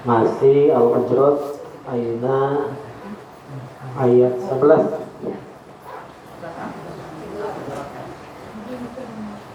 [0.00, 1.38] Masih Al-Ujrat
[1.86, 2.38] Ayuna
[4.00, 5.09] ayat 11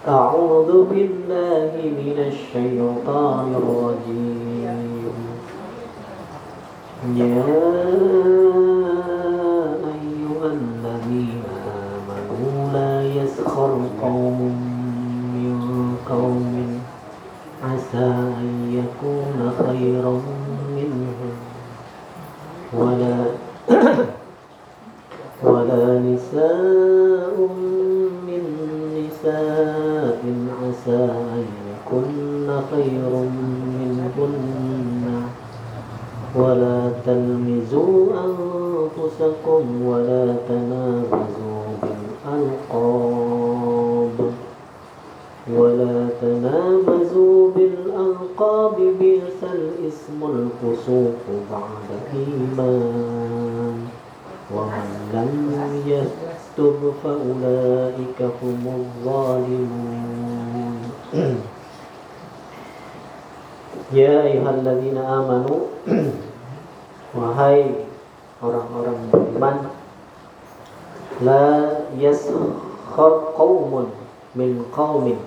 [0.08, 5.06] أعوذ بالله من الشيطان الرجيم.
[7.16, 7.42] يا
[9.82, 11.42] أيها الذين
[11.90, 14.38] آمنوا لا يسخر قوم
[15.34, 15.58] من
[16.10, 16.80] قوم.
[17.64, 18.06] عسى
[18.38, 20.22] أن يكون خيرا
[20.76, 21.34] منهم.
[22.78, 23.16] ولا
[25.50, 26.95] ولا نساء
[30.88, 33.12] أن يكن خير
[33.78, 35.22] منهن
[36.36, 41.64] ولا تلمزوا أنفسكم ولا تنابزوا
[42.26, 44.16] بالألقاب.
[45.54, 53.55] ولا تنابزوا بالألقاب بئس الاسم الفسوق بعد الإيمان
[54.51, 55.31] ومن لم
[55.87, 60.75] يتب فأولئك هم الظالمون
[63.91, 65.67] Ya ayyuhalladzina amanu
[67.11, 67.91] Wahai
[68.39, 69.67] orang-orang beriman
[71.19, 73.91] La yaskhar qawmun
[74.31, 75.19] min qawmin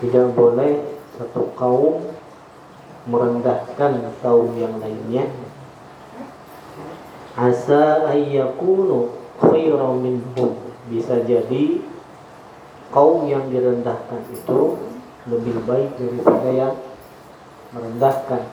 [0.00, 0.80] Tidak boleh
[1.20, 2.08] satu kaum
[3.04, 5.28] merendahkan kaum yang lainnya
[7.37, 10.57] Asa ayyakunu khairan minhum.
[10.89, 11.83] Bisa jadi
[12.89, 14.77] kaum yang direndahkan itu
[15.29, 16.75] lebih baik daripada yang
[17.75, 18.43] merendahkan.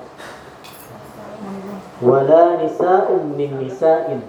[2.05, 4.20] Wala nisa'un min nisa'in.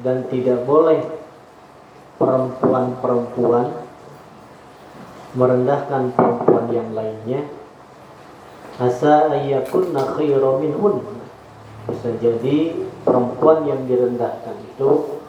[0.00, 1.00] Dan tidak boleh
[2.20, 3.84] perempuan-perempuan
[5.36, 7.44] merendahkan perempuan yang lainnya.
[8.76, 11.15] Asa ayyakunna khairu minhun
[11.86, 12.74] bisa jadi
[13.06, 15.20] perempuan yang direndahkan itu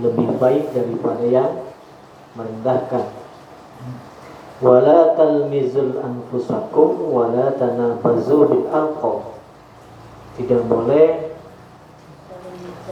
[0.00, 1.52] lebih baik daripada yang
[2.32, 3.06] merendahkan.
[4.58, 9.38] Wala talmizul anfusakum wala tanabazu bil alqab
[10.38, 11.34] tidak boleh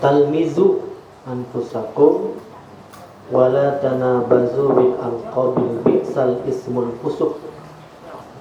[0.03, 0.82] talmizu
[1.31, 2.34] anfusakum
[3.31, 7.38] wala tanabazu bil alqabil bi'sal ismul fusuk.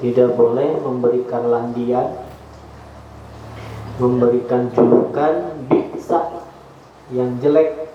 [0.01, 2.24] Tidak boleh memberikan landian
[3.95, 6.43] memberikan julukan bi'sa
[7.13, 7.87] yang jelek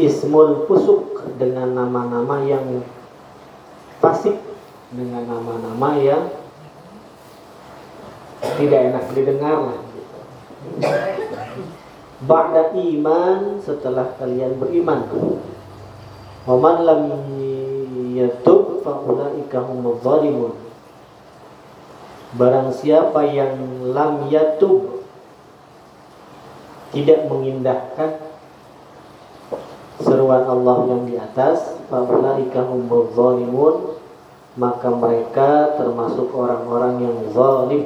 [0.00, 2.82] ismul fusuk dengan nama-nama yang
[4.00, 4.36] fasik
[4.90, 6.24] dengan nama-nama yang
[8.56, 9.80] tidak enak didengar lah
[12.20, 15.08] Ba'da iman setelah kalian beriman.
[16.44, 17.02] Waman lam
[18.12, 20.52] yatub humudz zalimun.
[22.30, 25.02] Barang siapa yang lam yatub
[26.94, 28.22] tidak mengindahkan
[29.98, 31.74] seruan Allah yang di atas
[34.58, 37.84] maka mereka termasuk orang-orang yang zalim.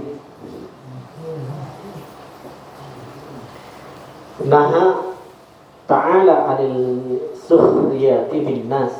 [4.44, 5.16] Naha
[5.88, 8.92] ta'ala anil suhriyati bin nas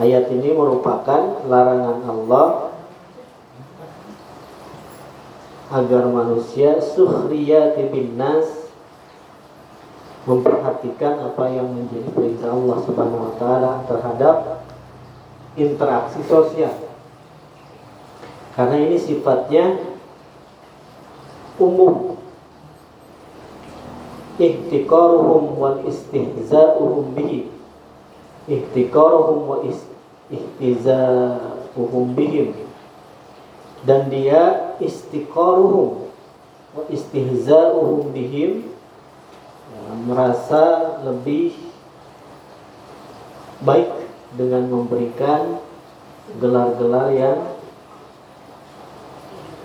[0.00, 2.69] Ayat ini merupakan larangan Allah
[5.70, 8.18] agar manusia suhriyati bin
[10.26, 14.66] memperhatikan apa yang menjadi perintah Allah Subhanahu wa taala terhadap
[15.56, 16.74] interaksi sosial.
[18.52, 19.78] Karena ini sifatnya
[21.56, 22.20] umum.
[24.40, 27.48] Ihtikaruhum wal istihza'uhum bihi.
[28.50, 32.69] Ihtikaruhum wa istihza'uhum bihim
[33.88, 36.10] dan dia istiqaruhum
[36.76, 38.70] wa istihza'uhum bihim
[39.72, 41.56] ya, merasa lebih
[43.64, 43.90] baik
[44.36, 45.58] dengan memberikan
[46.38, 47.38] gelar-gelar yang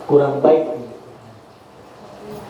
[0.10, 0.74] kurang baik.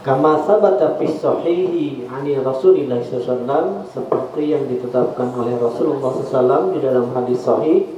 [0.05, 7.09] Kama sabata fi sahihi ani Rasulillah SAW seperti yang ditetapkan oleh Rasulullah SAW di dalam
[7.17, 7.89] hadis sahih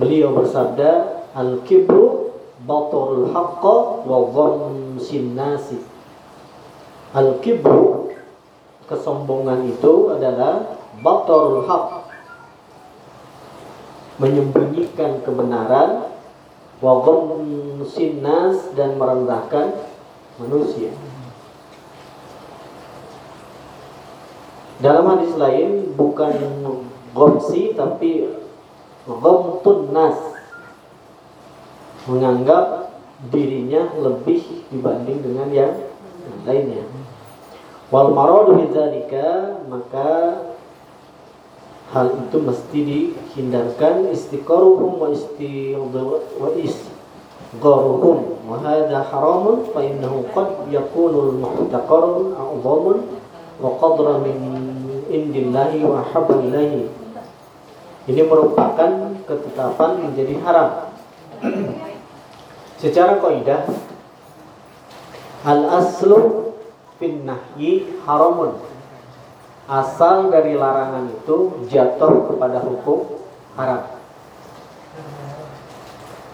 [0.00, 2.19] beliau bersabda al kibru
[2.64, 5.78] batul haqqa wa dhamsin nasi.
[7.10, 8.14] Al kibru
[8.86, 12.06] kesombongan itu adalah batul haq
[14.20, 16.12] menyembunyikan kebenaran
[16.80, 16.92] wa
[17.88, 19.76] sinas dan merendahkan
[20.36, 20.92] manusia.
[24.80, 26.32] Dalam hadis lain bukan
[27.12, 28.32] gomsi tapi
[29.04, 30.16] gomtun nas
[32.10, 32.90] menganggap
[33.30, 35.78] dirinya lebih dibanding dengan yang
[36.42, 36.82] lainnya.
[37.94, 38.58] Wal maradu
[39.70, 40.10] maka
[41.90, 45.10] hal itu mesti dihindarkan istiqaruhum wa
[46.54, 52.98] isgharuhum wa hadha haramun fa innahu qad yakunu al-muhtaqarun a'zamun
[53.58, 54.38] wa qadra min
[55.10, 56.86] indillahi wa habbillahi
[58.06, 60.70] ini merupakan ketetapan menjadi haram
[62.80, 63.68] secara kaidah
[65.44, 66.50] al aslu
[66.96, 68.56] fin nahyi haramun.
[69.70, 73.22] Asal dari larangan itu jatuh kepada hukum
[73.54, 73.86] haram.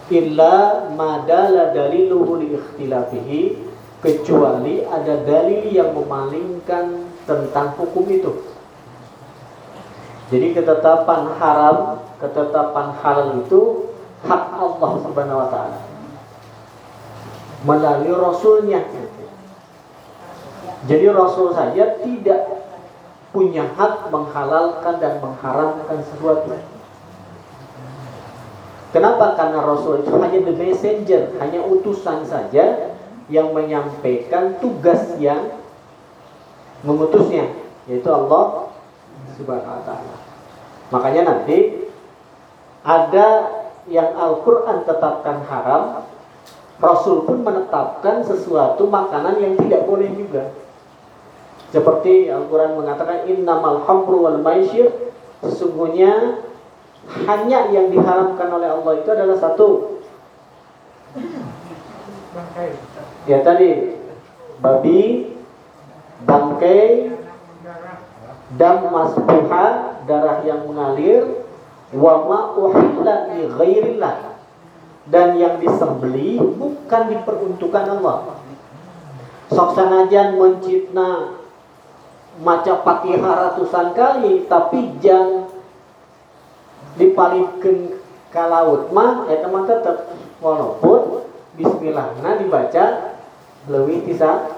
[0.09, 3.41] Illa madala daliluhu li ikhtilafihi
[4.01, 8.31] kecuali ada dalil yang memalingkan tentang hukum itu.
[10.33, 13.93] Jadi ketetapan haram ketetapan halal itu
[14.25, 15.86] hak Allah subhanahu wa ta'ala
[17.65, 18.85] melalui rasulnya
[20.85, 22.41] jadi rasul saja tidak
[23.35, 26.55] punya hak menghalalkan dan mengharamkan sesuatu.
[28.95, 29.35] Kenapa?
[29.35, 32.95] Karena Rasul itu hanya the messenger, hanya utusan saja
[33.27, 35.59] yang menyampaikan tugas yang
[36.87, 37.51] mengutusnya,
[37.91, 38.71] yaitu Allah
[39.35, 40.15] Subhanahu wa taala.
[40.87, 41.83] Makanya nanti
[42.87, 43.27] ada
[43.91, 46.07] yang Al-Qur'an tetapkan haram,
[46.77, 50.53] Rasul pun menetapkan sesuatu makanan yang tidak boleh juga.
[51.73, 54.93] Seperti Al-Quran mengatakan innamal hamru wal maisir.
[55.41, 56.41] Sesungguhnya
[57.25, 59.69] hanya yang diharamkan oleh Allah itu adalah satu.
[63.25, 63.97] Ya tadi
[64.61, 65.33] Babi
[66.29, 67.09] Bangkai
[68.53, 69.65] Dam masbuha
[70.05, 71.41] Darah yang mengalir
[71.89, 74.26] Wa ma'uhilla li ghairillah
[75.07, 78.43] Dan yang disembeli Bukan diperuntukkan Allah.
[79.47, 81.37] Soksanajan mencipta
[82.37, 85.49] maca Fatihah ratusan kali tapi jang
[86.97, 87.97] dipalingkan
[88.29, 91.25] ke laut mah ya teman tetap walaupun
[91.57, 93.17] bismillah nah dibaca
[93.69, 94.53] lebih bisa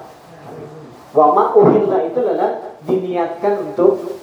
[1.16, 4.20] wama uhilla itu adalah diniatkan untuk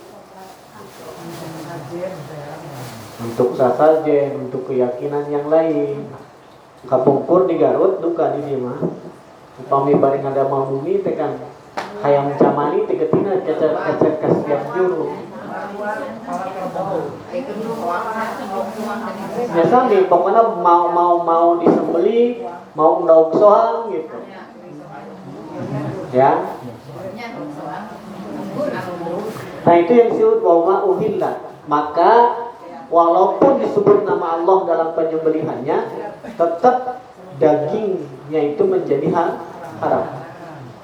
[3.27, 6.07] untuk sasajen, untuk keyakinan yang lain.
[6.87, 8.79] Kapungkur di Garut duka di mah.
[9.57, 11.41] Upami bareng ada mau bumi tekan
[12.05, 15.17] hayang camani tegetina cacat cacat kasihan juru.
[19.57, 22.45] Biasa nih pokoknya mau mau mau disembeli
[22.77, 24.17] mau ndauk soang gitu.
[26.13, 26.33] Ya.
[29.67, 31.35] Nah itu yang disebut wama uhillah.
[31.67, 32.13] Maka
[32.89, 35.79] walaupun disebut nama Allah dalam penyembelihannya
[36.37, 37.03] tetap
[37.37, 40.05] dagingnya itu menjadi haram.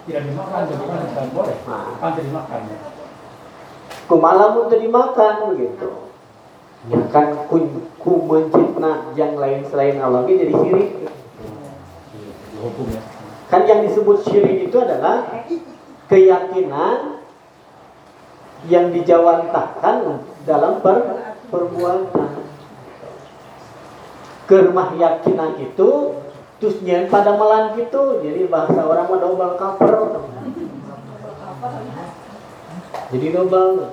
[0.03, 1.57] Tidak dimakan jadi kan tidak boleh.
[1.71, 1.95] Nah.
[2.03, 2.61] kan dimakan
[4.13, 5.89] kumalam untuk dimakan begitu.
[6.91, 7.63] Ya kan ku,
[8.03, 10.91] ku mencipta yang lain selain Allah ini jadi syirik.
[13.47, 15.47] Kan yang disebut syirik itu adalah
[16.11, 17.23] keyakinan
[18.67, 20.97] yang dijawantahkan dalam per,
[21.53, 22.33] perbuatan.
[24.49, 25.91] Kermah yakinan itu
[26.59, 29.95] terus nyen pada melan gitu jadi bahasa orang mah double cover
[33.11, 33.91] jadi double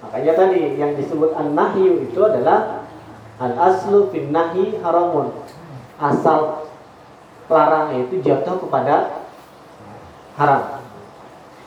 [0.00, 2.82] makanya tadi yang disebut an-nahyu itu adalah
[3.42, 5.34] al-aslu fin nahi haramun.
[5.98, 6.70] Asal
[7.50, 9.26] larang itu jatuh kepada
[10.40, 10.80] haram.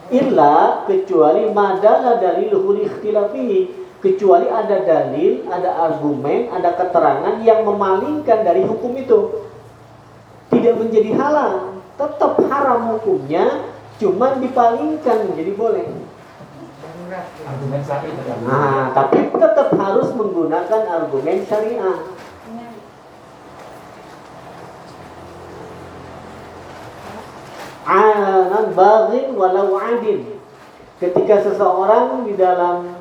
[0.09, 2.53] Illa kecuali madala dalil
[2.85, 9.49] ikhtilafihi kecuali ada dalil, ada argumen, ada keterangan yang memalingkan dari hukum itu
[10.53, 13.65] tidak menjadi halal, tetap haram hukumnya,
[13.97, 15.87] cuman dipalingkan menjadi boleh.
[18.45, 21.97] Nah, tapi tetap harus menggunakan argumen syariah.
[27.85, 28.73] Anan
[29.33, 30.41] walau adin.
[30.97, 32.94] Ketika seseorang di dalam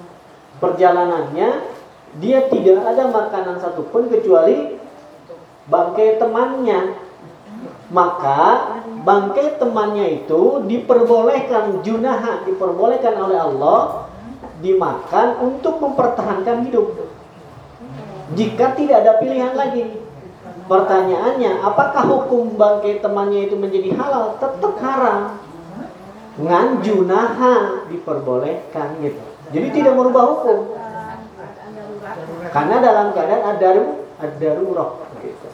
[0.65, 1.77] perjalanannya
[2.25, 4.81] dia tidak ada makanan satupun kecuali
[5.69, 6.97] bangkai temannya
[7.93, 8.43] maka
[9.05, 14.09] bangkai temannya itu diperbolehkan junaha diperbolehkan oleh Allah
[14.65, 17.13] dimakan untuk mempertahankan hidup
[18.33, 20.01] Jika tidak ada pilihan lagi.
[20.65, 24.41] Pertanyaannya, apakah hukum bangkai temannya itu menjadi halal?
[24.41, 25.37] Tetap haram.
[26.41, 29.34] Nganju naha diperbolehkan gitu.
[29.55, 30.59] Jadi tidak merubah hukum.
[32.51, 34.91] Karena dalam keadaan ada darurat
[35.23, 35.49] gitu.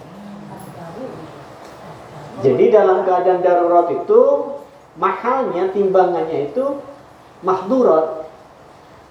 [2.40, 4.20] Jadi dalam keadaan darurat itu
[4.96, 6.80] mahalnya timbangannya itu
[7.44, 8.24] mahdurat.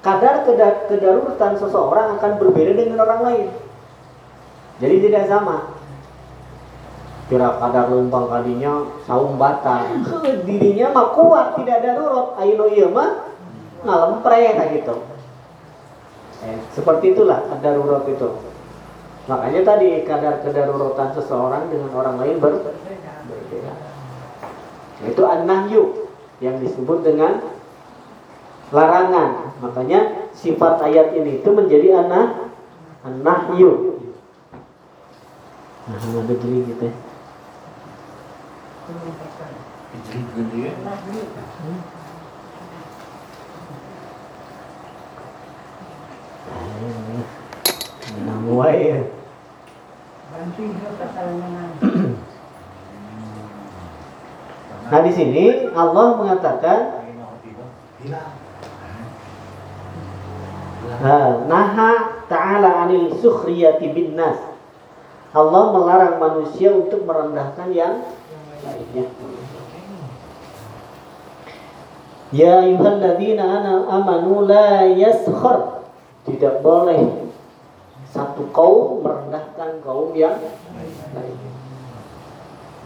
[0.01, 0.47] Kadar
[0.89, 3.47] kedaruratan seseorang akan berbeda dengan orang lain.
[4.81, 5.75] Jadi tidak sama.
[7.29, 10.01] Kira kadar lumpang kadinya saung batang.
[10.49, 12.41] Dirinya mah kuat, tidak darurat.
[12.41, 13.28] Ayo iya mah
[13.83, 14.95] ngalempre kayak gitu.
[16.39, 18.29] Eh, seperti itulah darurat itu.
[19.27, 22.53] Makanya tadi kadar kedaruratan seseorang dengan orang lain ber
[23.27, 23.73] berbeda.
[25.05, 26.09] Itu an-nahyu
[26.41, 27.43] yang disebut dengan
[28.71, 29.53] larangan.
[29.59, 32.55] Makanya sifat ayat ini itu menjadi anak
[33.03, 33.99] an-nahyu.
[35.89, 36.93] Nah, ada jeli gitu ya.
[40.09, 40.69] Jeli
[46.49, 47.23] ya.
[48.25, 49.01] Namuai ya.
[54.89, 56.79] Nah di sini Allah mengatakan
[61.45, 61.91] Naha
[62.25, 64.39] ta'ala anil sukhriyati bin nas
[65.29, 68.01] Allah melarang manusia untuk merendahkan yang
[68.65, 69.05] lainnya
[72.29, 75.78] Ya ayuhalladzina amanu la yaskhar
[76.35, 77.29] tidak boleh
[78.09, 80.37] satu kaum merendahkan kaum yang
[81.13, 81.39] lain.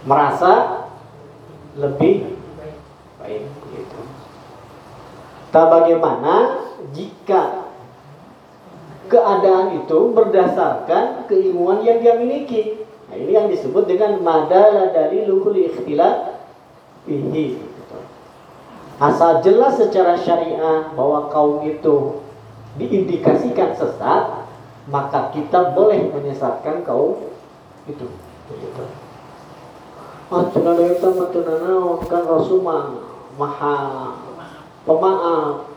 [0.03, 0.83] Merasa
[1.79, 2.35] lebih
[3.23, 4.01] baik gitu.
[5.55, 7.71] Tak bagaimana jika
[9.07, 12.83] keadaan itu berdasarkan keilmuan yang dia miliki.
[13.07, 16.41] Nah, ini yang disebut dengan madalah dari luhul ikhtilaf
[17.05, 17.62] fihi.
[18.97, 22.22] Asal jelas secara syariah bahwa kaum itu
[22.77, 24.49] diindikasikan sesat,
[24.89, 27.29] maka kita boleh menyesatkan kaum
[27.85, 28.07] itu.
[28.49, 28.83] Begitu.
[30.33, 31.29] Itu mah
[32.09, 32.65] kan Rasul
[33.37, 33.77] maha
[34.83, 35.69] pemaaf.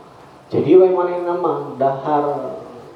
[0.47, 2.55] Jadi wae mana nama dahar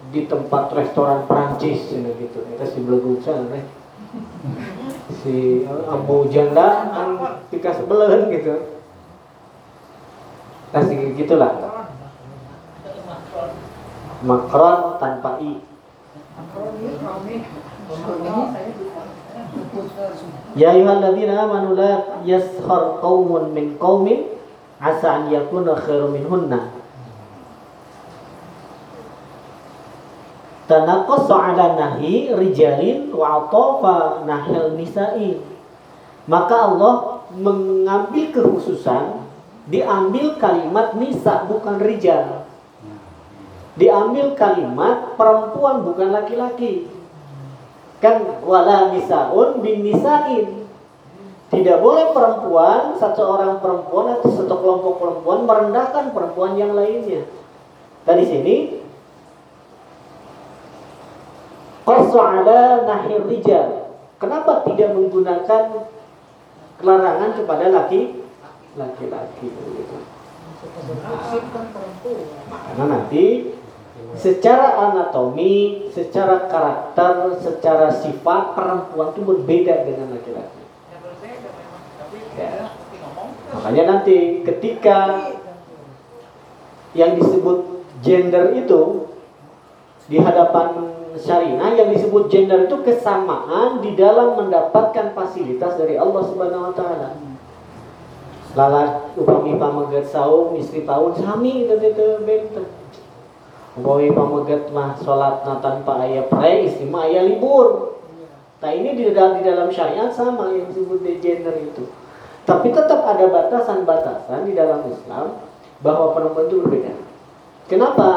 [0.10, 2.42] di tempat restoran Prancis ini gitu.
[2.48, 3.66] Kita si belegucan eh.
[5.22, 5.36] Si
[5.68, 7.10] Abu Janda kan
[7.52, 8.82] tika sebelen gitu.
[10.72, 11.84] Kasih gitulah
[14.22, 15.58] makron tanpa i.
[20.56, 24.32] Ya ayyuhalladzina amanu la yaskhar qaumun min qaumin
[24.80, 26.72] asa an yakuna khairu minhunna.
[30.70, 35.36] Tanaqassu ala nahi rijalin wa atafa nahil nisa'i.
[36.30, 39.26] Maka Allah mengambil kekhususan
[39.68, 42.41] diambil kalimat nisa bukan rijal
[43.80, 46.92] diambil kalimat perempuan bukan laki-laki.
[48.02, 50.66] Kan wala nisaun bin nisain.
[51.52, 57.28] Tidak boleh perempuan, satu orang perempuan atau satu kelompok perempuan merendahkan perempuan yang lainnya.
[58.08, 58.56] Dari sini
[62.88, 63.92] nahir rijal.
[64.16, 65.64] Kenapa tidak menggunakan
[66.82, 68.22] larangan kepada laki
[68.74, 69.48] laki-laki
[72.72, 73.26] karena nanti
[74.16, 80.62] secara anatomi, secara karakter, secara sifat perempuan itu berbeda dengan laki-laki.
[82.36, 82.72] Ya.
[83.52, 85.30] Makanya nanti ketika
[86.96, 89.08] yang disebut gender itu
[90.08, 96.72] di hadapan syariah yang disebut gender itu kesamaan di dalam mendapatkan fasilitas dari Allah Subhanahu
[96.72, 97.10] wa taala.
[98.52, 102.08] Lalat upami pamagat saum istri tahun sami itu itu
[103.80, 107.96] Boy pamegat mah sholat tanpa ayat pre istimewa ayat libur.
[108.60, 111.88] Nah ini di dalam di dalam syariat sama yang disebut gender itu.
[112.44, 115.40] Tapi tetap ada batasan-batasan di dalam Islam
[115.80, 116.94] bahwa perempuan itu berbeda.
[117.72, 118.10] Kenapa?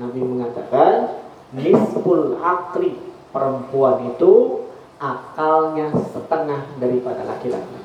[0.00, 1.20] Nabi mengatakan
[1.52, 2.96] nisful akri
[3.32, 4.64] perempuan itu
[4.96, 7.76] akalnya setengah daripada laki-laki.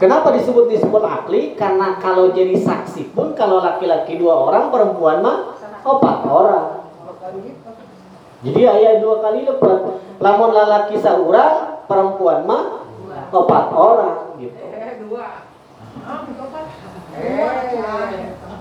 [0.00, 1.52] Kenapa disebut disebut akli?
[1.54, 5.38] Karena kalau jadi saksi pun kalau laki-laki dua orang, perempuan mah
[5.84, 6.66] empat orang.
[8.40, 10.00] Jadi ayat dua kali lepas.
[10.20, 12.64] Lamun laki seorang, perempuan mah
[13.28, 14.56] empat orang gitu.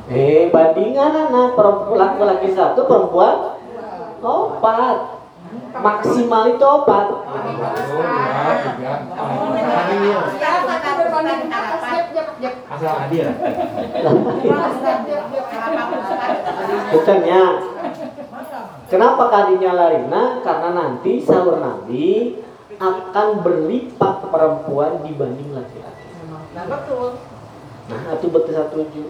[0.10, 3.62] Eh bandingan anak perempuan laki-laki satu perempuan
[4.20, 5.19] opat
[5.79, 6.65] maksimal itu
[12.70, 13.27] asal adil
[16.89, 17.44] bukannya.
[18.89, 20.41] Kenapa kadinya larina?
[20.41, 22.41] Karena nanti sahur nabi
[22.79, 26.08] akan berlipat perempuan dibanding laki-laki.
[26.58, 27.20] Nah, betul.
[27.89, 29.10] nah itu betul Islam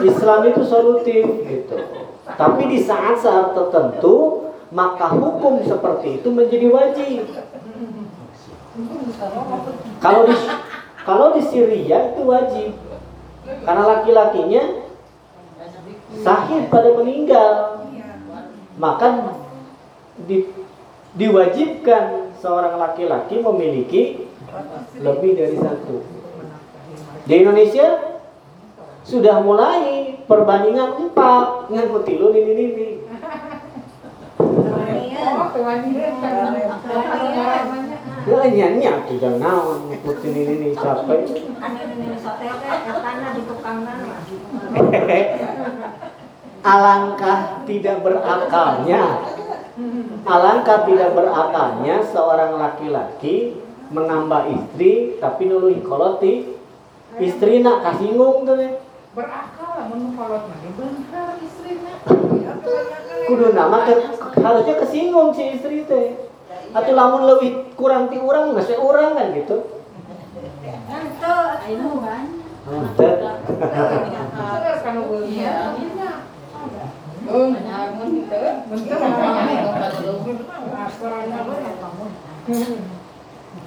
[0.00, 1.76] Islam itu solutif gitu
[2.36, 7.22] tapi di saat-saat tertentu maka hukum seperti itu menjadi wajib.
[10.04, 10.34] Kalau di
[11.06, 12.70] kalau di Syria itu wajib.
[13.46, 14.62] Karena laki-lakinya
[16.20, 17.78] sahih pada meninggal.
[18.76, 19.38] Maka
[20.26, 20.44] di,
[21.16, 24.28] diwajibkan seorang laki-laki memiliki
[25.00, 26.04] lebih dari satu.
[27.24, 28.15] Di Indonesia
[29.06, 31.70] sudah mulai perbandingan empat.
[31.70, 32.86] Ngikuti lu ini ini
[38.26, 41.22] Ya nyanyi tuh jangan naon ngikutin ini ini capek.
[46.66, 49.22] Alangkah tidak berakalnya.
[50.26, 53.62] Alangkah tidak berakalnya seorang laki-laki
[53.94, 56.58] menambah istri tapi nuluhi koloti.
[57.22, 58.85] Istri nak kasinggung tuh ya.
[59.16, 61.96] Berakal lah mun kolot mah bener istrina
[63.26, 64.12] kudu nama ke,
[64.44, 66.20] harusnya kesinggung si istri teh
[66.76, 69.72] atau lamun lebih kurang ti urang nggak sih urang kan gitu
[72.66, 73.14] Henteu.
[74.42, 74.94] Seger kan
[75.24, 75.54] iya
[77.26, 78.22] Oh, mun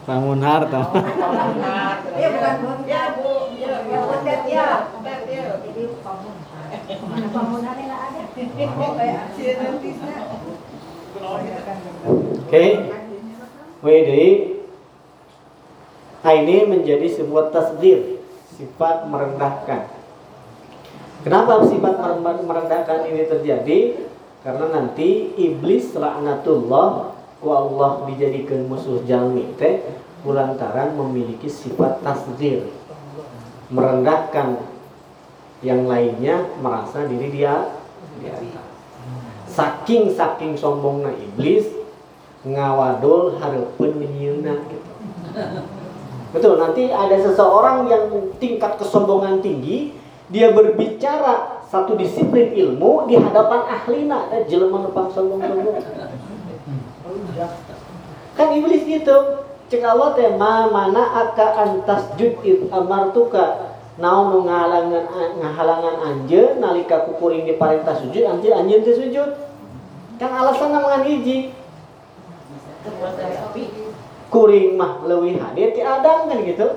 [0.10, 0.82] bangun harta.
[2.18, 5.44] Iya bukan ya bu, ya ya bundet ya, bundet ya.
[12.42, 12.66] Oke.
[13.80, 14.12] WD
[16.20, 18.20] nah ini menjadi sebuah tasdir
[18.58, 19.88] sifat merendahkan.
[21.24, 21.96] Kenapa sifat
[22.44, 24.10] merendahkan ini terjadi?
[24.44, 29.80] Karena nanti iblis laknatullah ku Allah dijadikan musuh jalmi teh
[30.28, 32.68] kulantaran memiliki sifat tasdir.
[33.72, 34.60] Merendahkan
[35.64, 37.80] yang lainnya merasa diri dia
[39.48, 41.68] saking saking sombongnya iblis
[42.44, 44.92] ngawadul hareupeun nyieuna gitu.
[46.30, 48.06] Betul nanti ada seseorang yang
[48.38, 49.96] tingkat kesombongan tinggi
[50.30, 55.78] dia berbicara satu disiplin ilmu di hadapan ahlina dan jelema nu sombong-sombong
[58.36, 65.06] kan iblis gitu cek Allah teh ma mana aka antas jud id amartuka naon ngahalangan
[65.38, 69.30] ngahalangan anjeun nalika kukuring diparentah sujud anjeun anjeun teh sujud.
[70.20, 71.56] Kan alasan namangan hiji.
[74.30, 76.68] Kuring mah leuwih hadir ti adam kan gitu.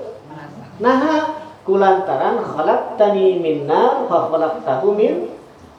[0.82, 5.32] Nah kulantaran khalaqtani min nar wa khalaqtahu min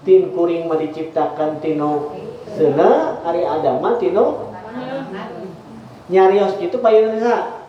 [0.07, 0.31] tin.
[0.31, 2.15] Kuring mah diciptakan tino
[2.55, 4.52] seuna ari adam mah tino
[6.11, 7.65] nyarios gitu payunan sa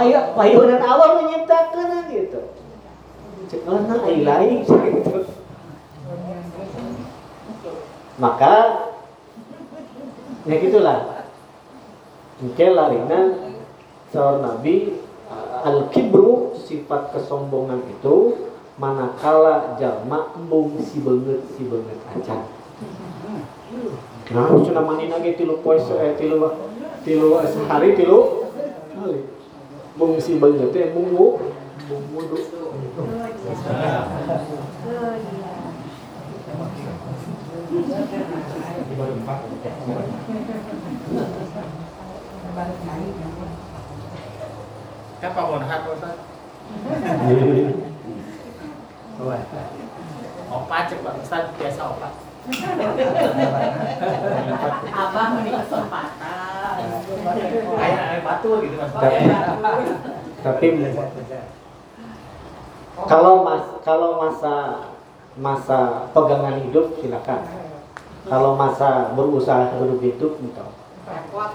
[0.00, 2.40] ayo payunan Allah menciptakan gitu
[3.46, 5.22] cek nah ai lain gitu.
[8.16, 8.54] Maka
[10.48, 11.28] ya gitulah.
[12.36, 13.20] Mungkin larina
[14.12, 15.00] seorang Nabi
[15.64, 22.36] al kibru sifat kesombongan itu manakala jalma embung si banget si banget aja.
[24.26, 26.42] Nah, sudah mandi lagi tilu poin eh, tilu
[27.06, 28.50] tilu sehari tilu
[28.90, 29.22] kali.
[29.94, 31.38] Bung si banget teh wudu.
[45.22, 46.18] Apa mau nahat Ustaz?
[50.50, 52.25] Opat cek Pak Ustaz biasa opat.
[54.86, 56.78] Abah mau kesempatan.
[57.74, 58.92] Kayak batu gitu Mas.
[58.94, 59.18] Tapi,
[60.46, 60.66] tapi
[63.04, 64.54] kalau mas kalau masa
[65.36, 67.42] masa pegangan hidup silakan.
[68.26, 70.70] Kalau masa berusaha hidup itu entah.
[71.06, 71.50] Repot.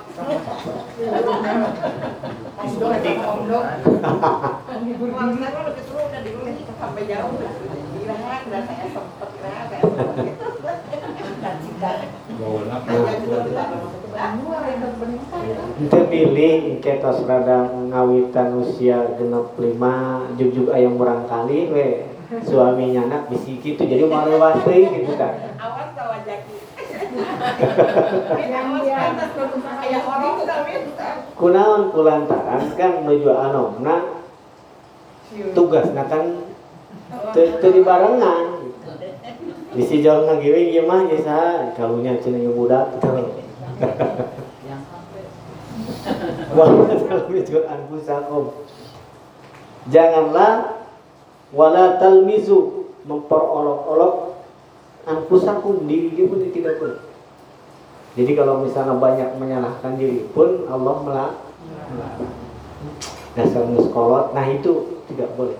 [15.81, 22.05] Itu pilih kita serada ngawitan usia genep lima jujuk ayam murang kali we.
[22.45, 25.57] Suaminya anak bisi gitu jadi marewah teuing gitu kan.
[25.57, 26.55] Awas kawan jaki.
[30.47, 30.73] Tapi
[31.35, 34.21] kunaon kulantaran kan menuju anomna
[35.57, 36.23] tugasna kan
[37.33, 38.60] teu teu dibarengan
[39.71, 43.07] bisi jol ngagiwe ieu mah geus saha kalunya cenah ieu budak gitu.
[49.91, 50.83] Janganlah
[51.55, 54.37] wala talmizu memperolok-olok
[55.09, 57.01] anfusakum diri dia pun tidak boleh.
[58.11, 61.39] Jadi kalau misalnya banyak menyalahkan diri pun Allah melarang.
[63.31, 65.55] Dasar muskolot, nah itu tidak boleh.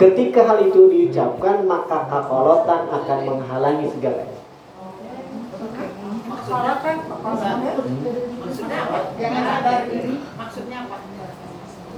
[0.00, 4.40] Ketika hal itu diucapkan maka kakolotan akan menghalangi segalanya.
[6.24, 6.96] Maksudnya kan
[8.40, 8.98] maksudnya apa?
[9.20, 10.14] Jangan sadar diri.
[10.40, 10.96] Maksudnya apa?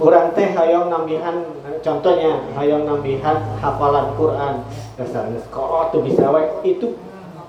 [0.03, 1.47] Orang teh hayong nambihan
[1.79, 4.67] contohnya hayong nambihan hafalan Quran
[4.99, 6.99] dasarnya sekolah tuh bisa wae itu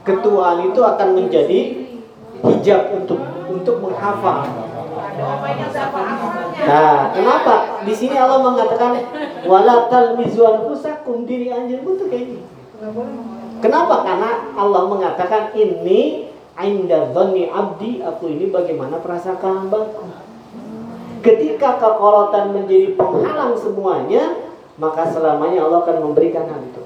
[0.07, 1.83] ketuaan itu akan menjadi
[2.47, 3.19] hijab untuk
[3.51, 4.47] untuk menghafal.
[6.63, 7.74] Nah, kenapa?
[7.85, 8.93] Di sini Allah mengatakan
[9.45, 12.45] wala talmizu anfusakum diri anjir pun tuh kayak gitu.
[13.61, 14.05] Kenapa?
[14.05, 20.07] Karena Allah mengatakan ini Ainda dhanni abdi aku ini bagaimana perasaan hambaku.
[21.19, 24.39] Ketika kekolotan menjadi penghalang semuanya,
[24.79, 26.83] maka selamanya Allah akan memberikan hal itu.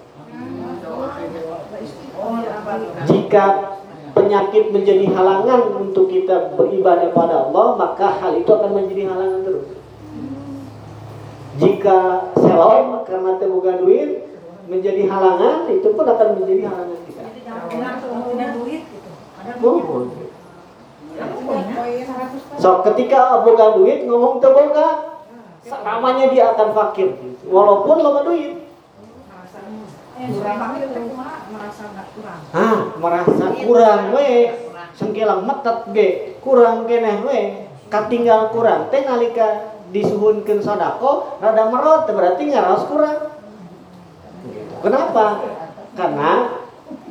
[3.12, 3.44] Jika
[4.16, 9.77] penyakit menjadi halangan untuk kita beribadah pada Allah, maka hal itu akan menjadi halangan terus.
[11.58, 14.30] Jika selom karena temukan duit
[14.70, 17.24] menjadi halangan, itu pun akan menjadi halangan kita.
[19.58, 20.04] Mohon.
[22.62, 24.88] So ketika boga duit ngomong teu boga,
[25.82, 27.18] namanya dia akan fakir.
[27.48, 28.70] Walaupun loba duit.
[32.54, 34.30] Ah, merasa kurang we.
[34.98, 36.08] Sengkelang metet ge,
[36.42, 37.40] kurang keneh we.
[37.88, 43.36] Katinggal kurang teh nalika disuhunkeun sodako rada merot berarti ngaraos kurang.
[44.48, 44.74] Gitu.
[44.84, 45.42] Kenapa?
[45.96, 46.30] Karena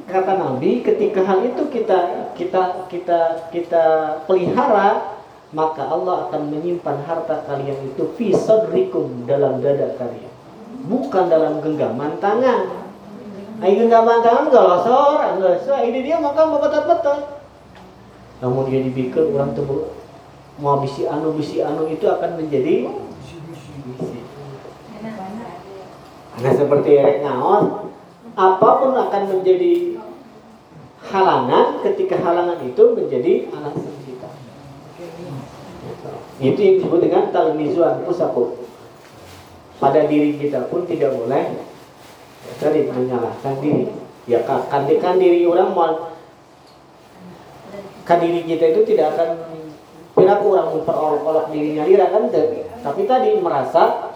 [0.07, 3.83] kata Nabi ketika hal itu kita kita kita kita
[4.23, 5.19] pelihara
[5.51, 10.31] maka Allah akan menyimpan harta kalian itu fi sadrikum dalam dada kalian
[10.87, 12.87] bukan dalam genggaman tangan
[13.57, 17.41] Ai genggaman tangan gak losor, enggak so ini dia maka betot-betot.
[18.37, 19.96] Namun dia dibikin orang tuh
[20.57, 22.89] mau bisi anu bisi anu itu akan menjadi.
[26.37, 27.89] Nah seperti erek ngaon,
[28.37, 29.97] apa pun akan menjadi
[31.09, 34.29] halangan ketika halangan itu menjadi alasan kita.
[36.37, 38.69] Itu yang disebut dengan talmizuan pusaku.
[39.77, 41.57] Pada diri kita pun tidak boleh
[42.61, 43.89] tadi menyalahkan diri.
[44.29, 44.85] Ya kan
[45.17, 46.13] diri orang mau
[48.05, 49.56] kan diri kita itu tidak akan
[50.17, 52.33] perilaku orang memperolok-olok dirinya lira kan
[52.81, 54.09] tapi tadi merasa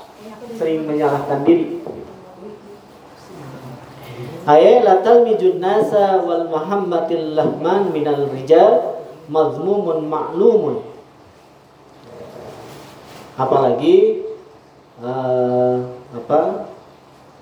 [0.58, 1.78] sering menyalahkan diri.
[4.50, 8.98] Ayat latal mijun nasa wal muhammadil lahman minal rijal
[9.30, 10.82] mazmumun ma'lumun.
[13.38, 14.26] Apalagi
[15.06, 15.86] uh,
[16.18, 16.74] apa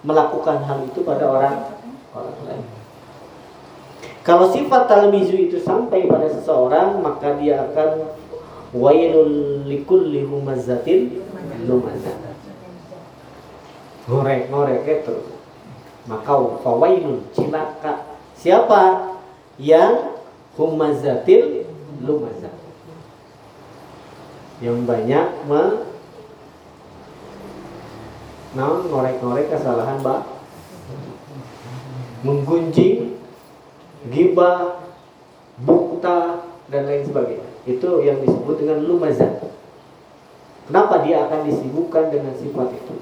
[0.03, 1.55] melakukan hal itu pada orang
[2.11, 2.63] orang lain.
[4.27, 8.18] Kalau sifat talmizu itu sampai pada seseorang maka dia akan
[8.75, 11.25] wailul likulli humazatin
[11.65, 12.17] lumazah
[14.09, 15.35] ngorek ngorek gitu
[16.05, 19.13] maka fawailun cilaka siapa
[19.57, 20.17] yang
[20.57, 21.65] humazatil
[22.01, 22.53] lumazah
[24.59, 25.63] yang banyak me
[28.51, 30.21] nah, ngorek-ngorek kesalahan mbak.
[32.19, 33.15] Menggunjing
[34.11, 34.83] gibah
[35.63, 39.45] bukta dan lain sebagainya itu yang disebut dengan lumazah
[40.69, 42.95] kenapa dia akan disibukkan dengan sifat itu?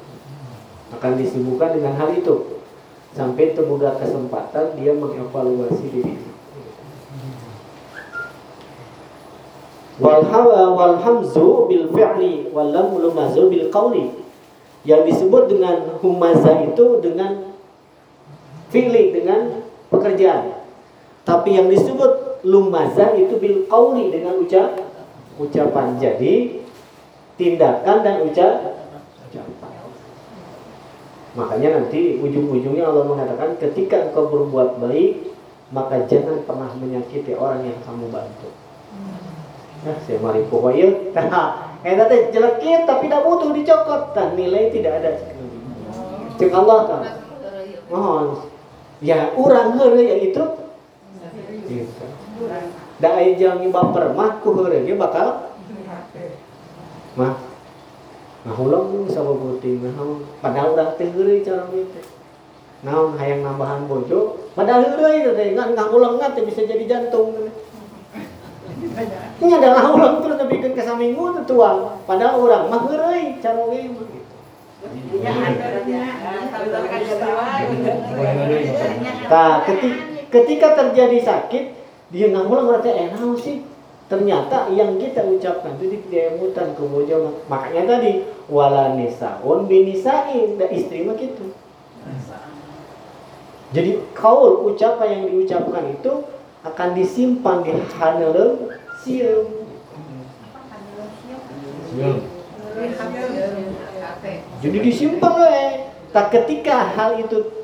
[0.96, 2.64] Akan disibukkan dengan hal itu.
[3.12, 6.16] Sampai terbuka kesempatan dia mengevaluasi diri
[9.98, 14.14] wal hawa wal hamzu bil fi'li wal lam lumazu bil qawli.
[14.88, 17.52] Yang disebut dengan humaza itu dengan
[18.72, 20.64] fi'li dengan pekerjaan.
[21.28, 24.78] Tapi yang disebut lumaza itu bil qawli dengan ucap
[25.38, 25.98] ucapan.
[25.98, 26.62] Jadi
[27.38, 28.82] tindakan dan ucap
[29.30, 29.78] ucapan
[31.38, 35.30] makanya nanti ujung-ujungnya Allah mengatakan ketika engkau berbuat baik
[35.70, 38.50] maka jangan pernah menyakiti orang yang kamu bantu.
[39.86, 45.04] Nah, saya mari pokoknya, nah, eh tadi jelekit tapi tidak butuh dicokot, dan nilai tidak
[45.04, 45.12] ada.
[46.40, 47.02] Cek Allah kan
[47.92, 48.48] mohon.
[48.98, 50.44] Ya urang heureuy ya itu.
[51.68, 52.06] Gitu
[52.98, 55.54] da aya jalmi baper mah ku heureuy ge bakal
[57.18, 57.34] mah
[58.48, 60.24] ngahulang sababuting naon?
[60.40, 62.00] Padahal urang teh heureuy cara gitu
[62.86, 64.50] naon hayang nambahan bojo?
[64.54, 67.34] Padahal heureuy teh ngan ngahulang teh bisa jadi jantung
[69.38, 72.02] ini adalah ulang terus bikin ke itu tuang.
[72.06, 74.18] Padahal orang mah heureuy cara mah gitu
[79.28, 81.64] Nah, ketika, ketika terjadi sakit,
[82.08, 83.64] dia ngulang berarti enak sih.
[84.08, 87.44] Ternyata yang kita ucapkan itu diemutan ke bojo.
[87.52, 91.52] Makanya tadi wala nisaun binisain, dan istri mah gitu.
[93.76, 96.24] Jadi kaul ucapan yang diucapkan itu
[96.64, 98.72] akan disimpan di hanelem
[99.04, 99.68] sieum.
[104.64, 105.60] Jadi disimpan we.
[106.16, 107.58] Tak ketika hal itu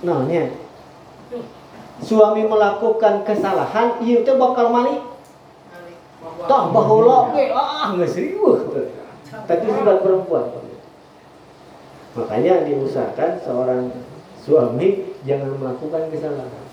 [0.00, 0.48] Nah, nya.
[2.00, 5.04] Suami melakukan kesalahan, ieu teh bakal malik.
[6.48, 8.88] Tah baheula ge ah geus riweuh.
[9.28, 10.48] Tapi sifat perempuan.
[12.16, 13.92] Makanya diusahakan seorang
[14.40, 16.64] suami jangan melakukan kesalahan.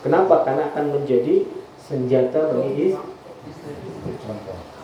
[0.00, 0.42] Kenapa?
[0.42, 1.44] Karena akan menjadi
[1.76, 2.96] senjata bagi
[3.46, 3.72] istri.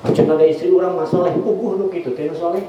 [0.04, 2.64] Macam ada istri orang mah soleh, puguh nu kitu teh nu soleh.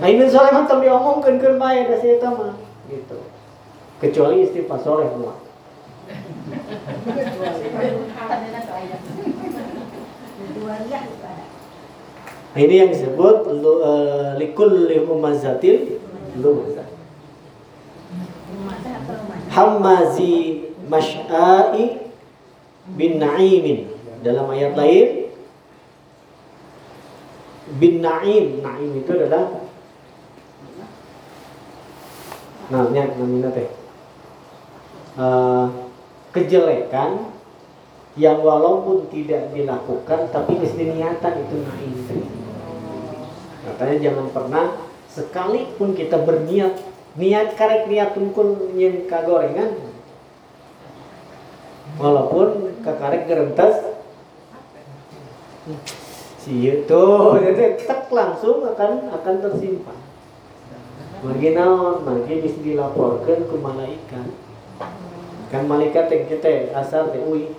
[0.00, 2.58] Nah, ini soleh mah teu diomongkeun keur bae da si eta mah
[2.90, 3.29] gitu.
[4.00, 5.12] Kecuali istri pas soleh.
[12.50, 16.00] Nah, ini yang disebut uh, likul humazatil
[16.40, 16.88] lumazah.
[19.52, 22.10] Hamazi mash'ai
[22.96, 23.86] bin na'imin
[24.24, 25.30] dalam ayat lain
[27.78, 29.62] bin na'im na'im itu adalah
[32.70, 33.79] namanya namanya teh
[35.20, 35.68] uh,
[36.32, 37.28] kejelekan
[38.16, 41.94] yang walaupun tidak dilakukan tapi mesti niatan itu na'im
[43.60, 44.66] katanya jangan pernah
[45.12, 46.74] sekalipun kita berniat
[47.18, 49.90] niat karek niat tungkul nyen kagorengan.
[51.98, 53.82] Walaupun kakarek gerentas
[56.40, 57.04] si itu
[57.36, 59.98] jadi tek langsung akan akan tersimpan.
[61.20, 64.28] Marginal margi bisa dilaporkan ke malaikat
[65.50, 67.50] kan malaikat yang kita asal teh ui.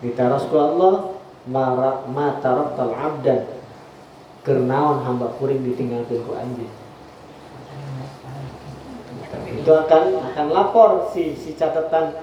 [0.00, 3.46] Ditaras ku Allah marak ma taraktal abdan.
[4.42, 6.72] Kernaon hamba kuring ditinggalkan ku anjing.
[9.52, 12.16] Itu akan akan lapor si si catatan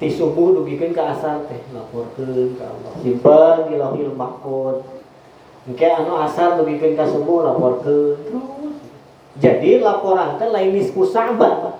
[0.00, 1.60] ti subuh dugikeun ke asar teh.
[1.76, 2.92] Laporkeun ke Allah.
[3.04, 4.82] Simpen di lauhil mahfuz
[5.68, 8.74] engke anu asar dugikeun ka subuh laporkeun terus.
[9.36, 11.76] Jadi laporan teh lain nisfu saban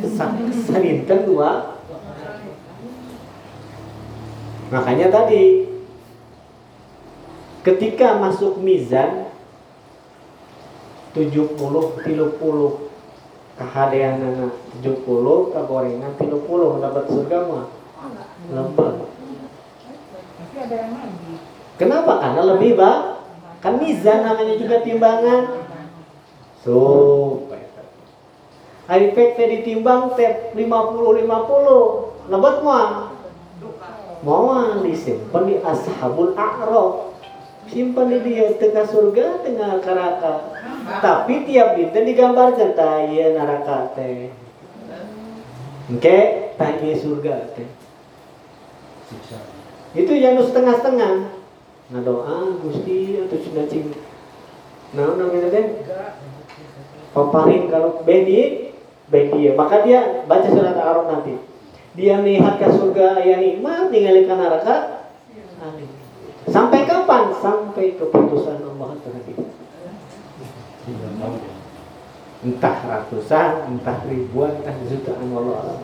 [0.00, 1.80] kesalinten dua
[4.68, 5.66] makanya tadi
[7.66, 9.26] ketika masuk mizan
[11.16, 12.86] 70 30
[13.56, 14.52] kahadean anak
[14.84, 15.00] 70
[15.56, 17.66] kagorengan 30 dapat surga mah?
[18.52, 19.08] Lembab
[21.80, 22.12] kenapa?
[22.20, 22.98] Karena lebih bak
[23.64, 25.42] kan mizan namanya juga timbangan.
[26.60, 26.76] So
[28.86, 33.12] hari pek teh ditimbang teh 50 50 lebat mah
[34.22, 34.50] mau
[34.82, 37.06] disimpan di ashabul a'raf
[37.70, 40.32] simpan di dia tengah surga tengah neraka.
[41.02, 44.30] Tapi tiap dinten digambarkan taya neraka teh.
[45.90, 46.18] Oke
[46.54, 47.68] tanya surga teh.
[49.94, 51.14] Itu yang setengah-setengah.
[51.86, 53.94] Nah doa gusti atau sudah cing
[54.94, 55.82] nah namanya teh?
[57.10, 58.65] Paparin kalau bedi
[59.06, 61.34] bedi ya maka dia baca surat al nanti.
[61.96, 64.76] Dia melihat ke surga yang nikmat tinggalkan neraka.
[66.46, 67.32] Sampai kapan?
[67.40, 69.48] Sampai keputusan Allah terhadap
[72.46, 75.80] Entah ratusan, entah ribuan, entah jutaan Allah.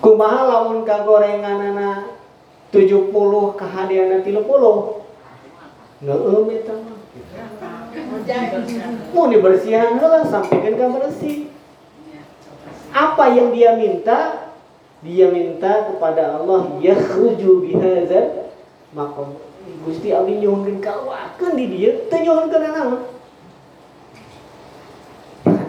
[0.00, 2.16] Kumaha lamun kagorengan anak
[2.72, 3.12] 70
[3.60, 5.06] kehadiran 30
[5.96, 6.98] Ngeum eta mah.
[9.14, 11.36] Mau dibersihan lah sampaikan ke bersih.
[12.90, 14.50] Apa yang dia minta?
[15.04, 18.50] Dia minta kepada Allah yakhruju bihadzal
[18.96, 19.38] maqam.
[19.86, 23.16] Gusti abdi nyuhunkeun kaluarkeun di dia teu nyuhunkeun naon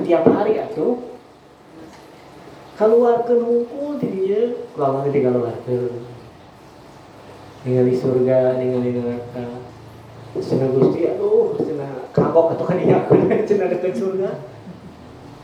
[0.08, 1.04] tiap hari atuh.
[2.78, 4.42] Keluarkan hukum di dia
[4.78, 6.08] lama ketika keluarkan
[7.66, 9.66] ningali surga ningali neraka.
[10.38, 13.06] Cenah Gusti aduh cenah kagok atau kan iya
[13.48, 14.30] cenah deket surga.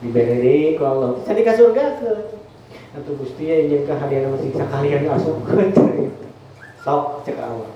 [0.01, 2.11] Dibere deui ku Allah cenah ka surga ke?
[2.97, 5.69] Atuh Gusti ya jeung kahadian masih sakalian asupkeun
[6.83, 7.69] sok cek Allah.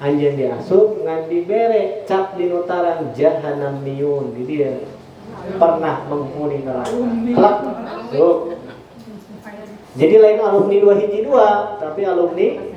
[0.00, 4.84] Anjeun diasup ngan dibere cap di nutaran jahanam miun di dia
[5.56, 6.96] pernah menghuni neraka.
[7.36, 7.56] Kelak.
[8.12, 8.56] Tuh.
[9.96, 12.70] Jadi lain alumni dua hiji dua tapi alumni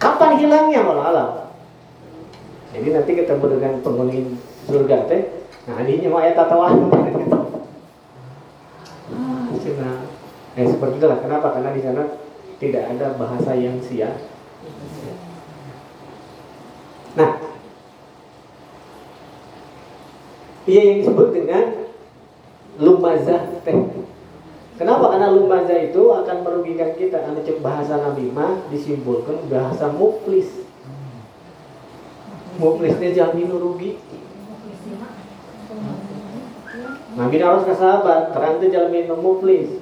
[0.00, 1.49] kapan hilangnya walau alam
[2.70, 4.18] jadi nanti ketemu dengan penghuni
[4.66, 5.22] surga teh
[5.66, 6.90] nah ini mau ayat tatawan
[9.14, 9.90] ah, cina
[10.54, 12.04] eh seperti itulah kenapa karena di sana
[12.60, 14.14] tidak ada bahasa yang sia
[17.18, 17.38] nah
[20.70, 21.64] ia yang disebut dengan
[22.78, 23.78] lumazah teh
[24.80, 25.12] Kenapa?
[25.12, 27.20] Karena lumazah itu akan merugikan kita.
[27.20, 30.48] Karena cek bahasa Nabi mah disimpulkan bahasa muflis.
[32.60, 33.96] Muflisnya jamin rugi.
[37.16, 39.80] Nabi harus ke sahabat, terang itu jamin muflis.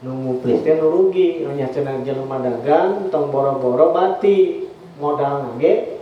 [0.00, 4.70] Nu muflis teh nu rugi, nya cenah jelema dagang, tong boro-boro mati.
[5.02, 6.00] Modal nage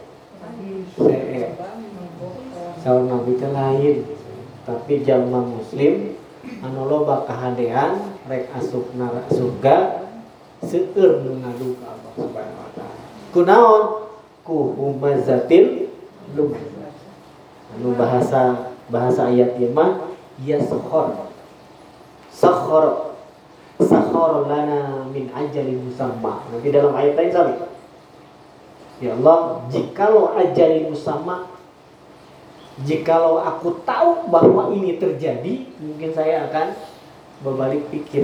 [0.98, 1.48] see.
[2.85, 3.96] Saur Nabi teh lain.
[4.68, 6.18] Tapi jalma muslim
[6.61, 9.77] anu loba kahadean rek asup neraka surga
[10.61, 13.05] seueur nu ngadu ka Allah Subhanahu wa taala.
[13.33, 14.08] Kunaon?
[14.48, 15.92] Ku humazatil
[16.32, 16.92] lumazah.
[17.76, 20.08] Anu bahasa bahasa ayat mah
[20.40, 21.28] ya sakhor.
[22.32, 23.12] Sakhor
[23.76, 26.48] sakhor lana min ajali musamma.
[26.48, 27.54] Nanti dalam ayat lain sami.
[29.04, 31.58] Ya Allah, jikalau ajali musamma
[32.87, 36.78] Jikalau aku tahu bahwa ini terjadi, mungkin saya akan
[37.42, 38.22] berbalik pikir.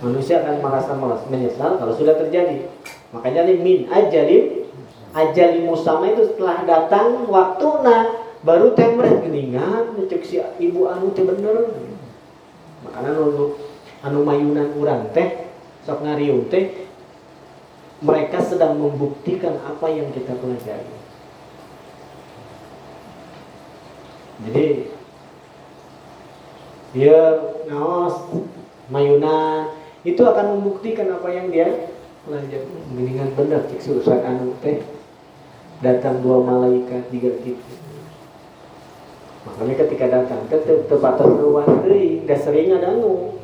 [0.00, 2.72] Manusia akan merasa malas menyesal kalau sudah terjadi.
[3.10, 4.66] Makanya ini min ajalin
[5.10, 8.02] ajali musama itu setelah datang waktu nah
[8.46, 11.74] baru temret geningan cek si ibu anu teh bener.
[12.86, 13.58] Makanya anu
[14.06, 15.50] anu mayunan urang teh
[15.82, 16.86] sok ngariung teh
[18.00, 21.00] mereka sedang membuktikan apa yang kita pelajari.
[24.46, 24.66] jadi
[26.90, 27.18] dia
[27.70, 28.16] ngaos
[28.90, 29.68] mayuna
[30.02, 31.68] itu akan membuktikan apa yang dia
[32.26, 34.82] pelajari mendingan benar cik urusan anu teh.
[35.80, 37.72] Datang dua malaikat tiga gitu
[39.40, 43.40] makanya ketika datang tepat terluas deui da sering ada anu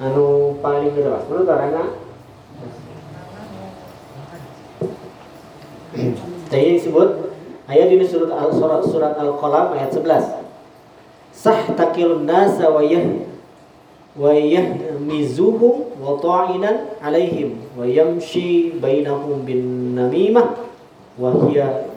[0.00, 1.84] anu paling deras menurut karena
[6.50, 7.24] Tadi disebut
[7.64, 10.04] Ayat ini surat al surat surat al qalam ayat 11.
[11.32, 13.00] Sah takilun nasa wa yah
[14.14, 20.54] wa yahmizuhum wa ta'inan alaihim wa yamshi bainahum bin namimah
[21.50, 21.90] hiya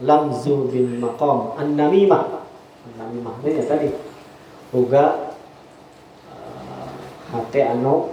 [0.00, 0.68] lamzu
[1.56, 1.76] an
[7.64, 8.12] uh, anu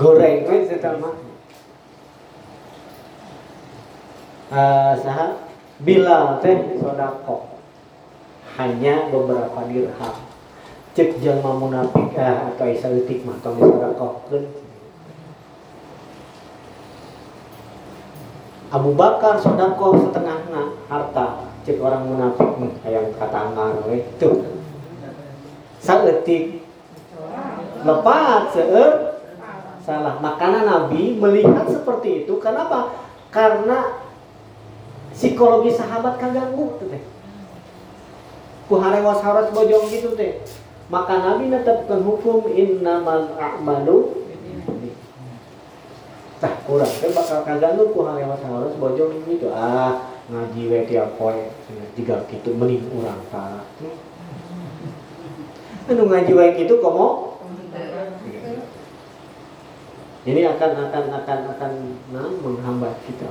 [0.00, 0.44] goreng.
[0.48, 0.64] Kan
[5.78, 7.54] Bila teh sodako.
[8.58, 10.27] Hanya beberapa dirham.
[10.98, 14.18] Cek jelma munafik eh, atau isa utik mah tong sodako
[18.74, 22.50] Abu Bakar sodako setengahnya harta cek orang munafik
[22.82, 24.42] yang kata anggar itu
[25.78, 26.66] saeutik.
[27.86, 29.22] Lepas seueur.
[29.86, 30.18] Salah.
[30.18, 32.90] Makanya Nabi melihat seperti itu kenapa?
[33.30, 34.02] Karena
[35.14, 37.02] psikologi sahabat kaganggu tuh teh.
[38.66, 40.42] Ku haras bojong gitu teh
[40.88, 44.24] maka Nabi netapkan hukum innamal a'malu
[46.38, 46.88] tah kurang.
[46.88, 51.36] Teh bakal kaganggu ku harewas haras bojong gitu ah ngaji we tiap poe.
[51.92, 53.62] Tiga gitu mending urang tara
[55.88, 57.40] anu ngaji we gitu komo
[60.28, 61.72] ini akan akan akan akan
[62.12, 63.24] nah, menghambat kita.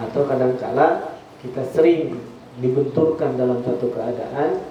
[0.00, 2.16] Atau kadang-kala kita sering
[2.56, 4.64] dibenturkan dalam satu keadaan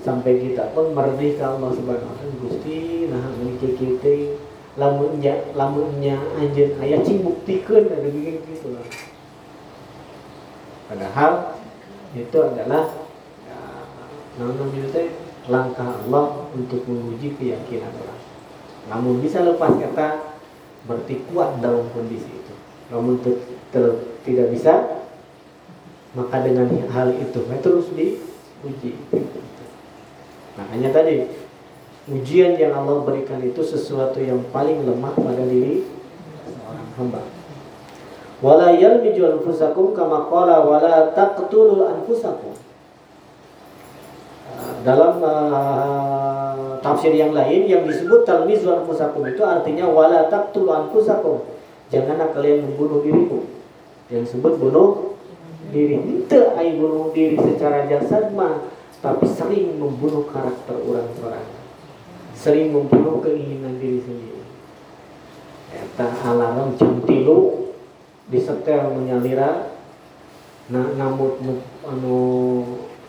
[0.00, 4.40] sampai kita pun merdeh ke Allah Subhanahu Gusti nah memiliki kita
[4.80, 8.86] lamunnya lamunnya anjeun aya cing buktikeun ada gitu lah.
[10.88, 11.32] Padahal
[12.16, 12.84] itu adalah
[13.44, 13.58] ya,
[14.40, 15.12] namun itu
[15.48, 18.22] langkah Allah untuk menguji keyakinan orang.
[18.88, 20.36] Namun bisa lepas kata
[20.88, 22.54] berarti kuat dalam kondisi itu.
[22.88, 23.40] Namun ter,
[23.72, 23.84] ter,
[24.24, 25.04] tidak bisa
[26.12, 29.00] maka dengan hal itu nah, terus diuji
[30.58, 31.28] makanya tadi
[32.10, 35.86] ujian yang Allah berikan itu sesuatu yang paling lemah pada diri
[36.44, 37.22] seorang hamba
[38.42, 42.58] Wala yalmiju anfusakum kama qala wala taqtulu anfusakum.
[44.82, 51.46] Dalam uh, tafsir yang lain yang disebut talmizu anfusakum itu artinya wala taqtulu anfusakum.
[51.94, 53.46] Janganlah kalian membunuh dirimu.
[54.10, 55.14] Yang disebut bunuh
[55.70, 56.02] diri.
[56.26, 58.58] Itu ai bunuh diri secara jasad mah,
[59.02, 61.50] tapi sering membunuh karakter orang-orang.
[62.38, 64.46] Sering membunuh keinginan diri sendiri.
[65.74, 67.70] Eta alarm jam tilu
[68.30, 69.74] disetel menyalira
[70.70, 72.16] nah namun anu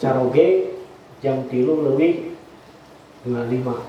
[0.01, 0.73] caroge
[1.21, 2.33] jam tilu lebih
[3.21, 3.85] dua lima.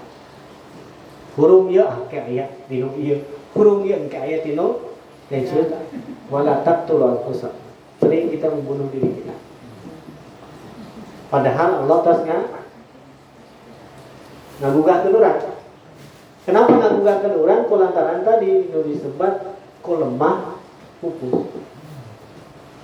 [1.35, 3.17] Hurung ya kayak ayat tino iya.
[3.57, 4.95] Hurung ya kayak ayat tino
[5.33, 5.81] dan cerita
[6.29, 7.51] wala taqtul anfusa
[7.97, 9.35] sering kita membunuh diri kita
[11.35, 12.39] padahal Allah tasnya
[14.63, 15.39] ngagugah ke orang
[16.47, 19.35] kenapa ngagugah ke orang kulantaran tadi itu disebut
[19.83, 20.55] ku lemah?
[21.03, 21.51] Pupus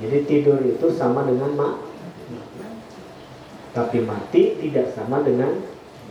[0.03, 1.75] jadi tidur itu sama dengan mak
[3.71, 5.55] tapi mati tidak sama dengan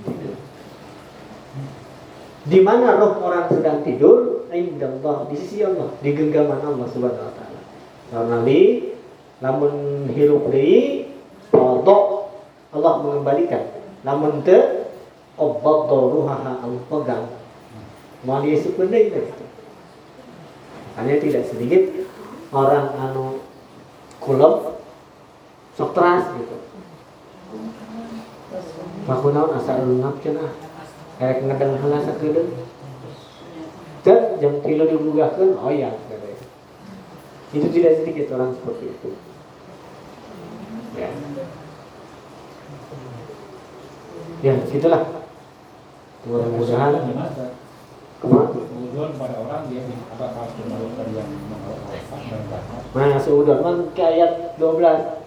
[0.08, 0.40] tidur.
[2.48, 4.48] Di mana roh orang sedang tidur?
[4.48, 7.62] Indallah di sisi Allah di genggaman Allah subhanahu wa taala.
[8.32, 8.96] Nabi
[9.44, 10.48] namun hirup
[11.54, 12.19] kodok
[12.70, 13.64] Allah mengembalikan.
[14.06, 14.90] Namun te
[15.40, 17.26] obat ruhaha Allah pegang
[18.28, 19.22] mau dia sebenarnya itu
[21.00, 21.84] hanya tidak sedikit
[22.52, 23.40] orang anu
[24.20, 24.84] kulub
[25.80, 26.58] sok teras gitu.
[29.10, 30.54] Aku naon asa lengap cenah
[31.18, 32.62] Erek ngedeng heula sakedeung
[34.06, 35.90] Dan jam kilo dibugakeun oh ya.
[37.50, 39.10] Itu tidak sedikit orang seperti itu.
[40.94, 41.10] Ya
[44.40, 45.04] Ya gitulah
[46.28, 46.92] Mudah-mudahan?
[48.20, 50.26] Kemudian pada orang dia apa
[50.68, 51.30] melakukan yang
[52.90, 55.24] Nah, seudon kan ke ayat 12.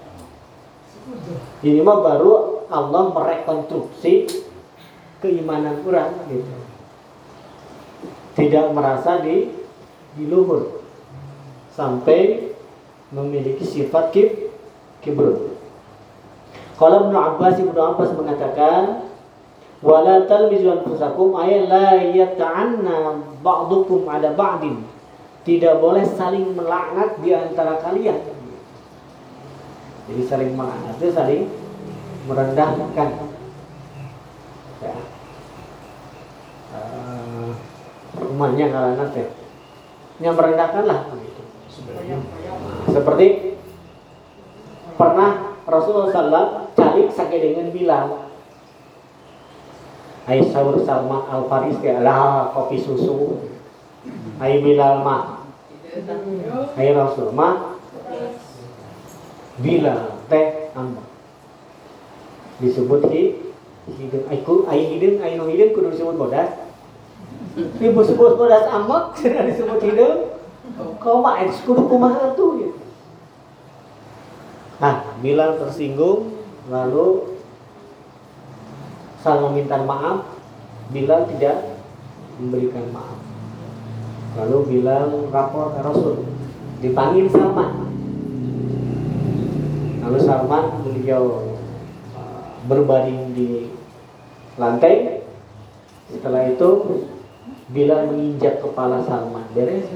[1.64, 4.28] Ini mah baru Allah merekonstruksi
[5.24, 6.52] keimanan kurang gitu.
[8.36, 9.48] Tidak merasa di
[10.12, 10.84] di luhur
[11.72, 12.52] sampai
[13.08, 14.52] memiliki sifat kib
[15.00, 15.56] kibrun.
[16.82, 19.06] Kalau Ibnu Abbas Ibnu Abbas mengatakan
[19.86, 24.82] wala talmizu anfusakum ay la yata'anna ba'dukum ala ba'din.
[25.46, 28.18] Tidak boleh saling melaknat di antara kalian.
[30.10, 31.46] Jadi saling melaknat itu saling
[32.26, 33.08] merendahkan.
[34.82, 34.94] Ya.
[36.74, 37.54] Uh,
[38.18, 39.30] rumahnya karena teh
[40.18, 41.42] yang merendahkan lah begitu.
[42.90, 43.54] Seperti
[44.98, 48.32] pernah Rasulullah cari sakit dengan bilang
[50.22, 53.42] Ayo sahur Salman Al Faris ya lah kopi susu.
[54.38, 55.42] Ayo Bilal mah.
[56.78, 57.74] Ayo Rasul mah.
[59.58, 61.06] Bilal teh ambak.
[62.62, 63.22] Disebut hi
[63.98, 66.54] hidung aiku ayo hidung ayo no hidung kudu disebut bodas.
[67.82, 70.38] Disebut bodas ambak sudah disebut hidung.
[71.02, 72.78] Kau mah es kudu kumaha tuh.
[74.78, 76.31] Nah, Bilal tersinggung
[76.70, 77.38] lalu
[79.22, 80.32] saling meminta maaf
[80.92, 81.80] Bilal tidak
[82.36, 83.16] memberikan maaf.
[84.36, 86.16] Lalu Bilal rapor ke Rasul
[86.84, 87.88] dipanggil Salman.
[90.04, 91.56] Lalu Salman beliau
[92.12, 93.72] uh, berbaring di
[94.60, 95.24] lantai.
[96.12, 97.00] Setelah itu
[97.72, 99.48] Bilal menginjak kepala Salman.
[99.56, 99.88] Beres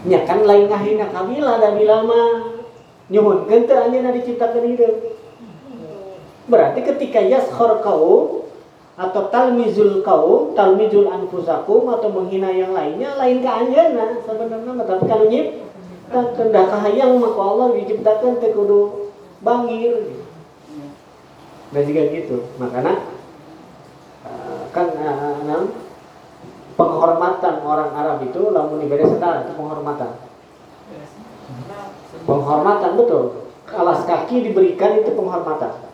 [0.00, 2.59] nya kan lain ngahina kamila dan Bilal mah
[3.10, 4.94] nyuhun gente aja diciptakan hidup
[6.50, 8.42] Berarti ketika yaskhor kaum
[8.98, 15.24] atau talmizul kaum, talmizul anfusakum atau menghina yang lainnya lain ke anjeunna sebenarnya tapi kalau
[15.30, 15.46] nyip
[16.10, 19.14] kendak kahayang maka Allah diciptakan teh kudu
[19.46, 20.18] bangir.
[21.70, 22.50] Dan juga gitu.
[22.58, 22.98] Makanya
[24.74, 25.64] kan uh,
[26.74, 30.18] penghormatan orang Arab itu lamun diberi setara itu penghormatan.
[32.26, 33.50] Penghormatan betul.
[33.70, 35.90] Alas kaki diberikan itu penghormatan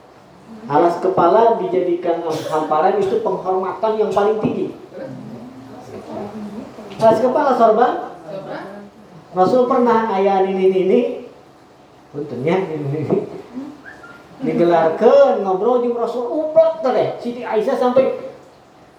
[0.66, 4.74] alas kepala dijadikan hamparan itu penghormatan yang paling tinggi.
[6.98, 7.92] Alas kepala sorban.
[9.36, 11.00] Rasul pernah ayah ini ini
[12.16, 13.04] Untungnya ini
[14.40, 18.32] digelarkan ngobrol juga Rasul uplak teh Siti Aisyah sampai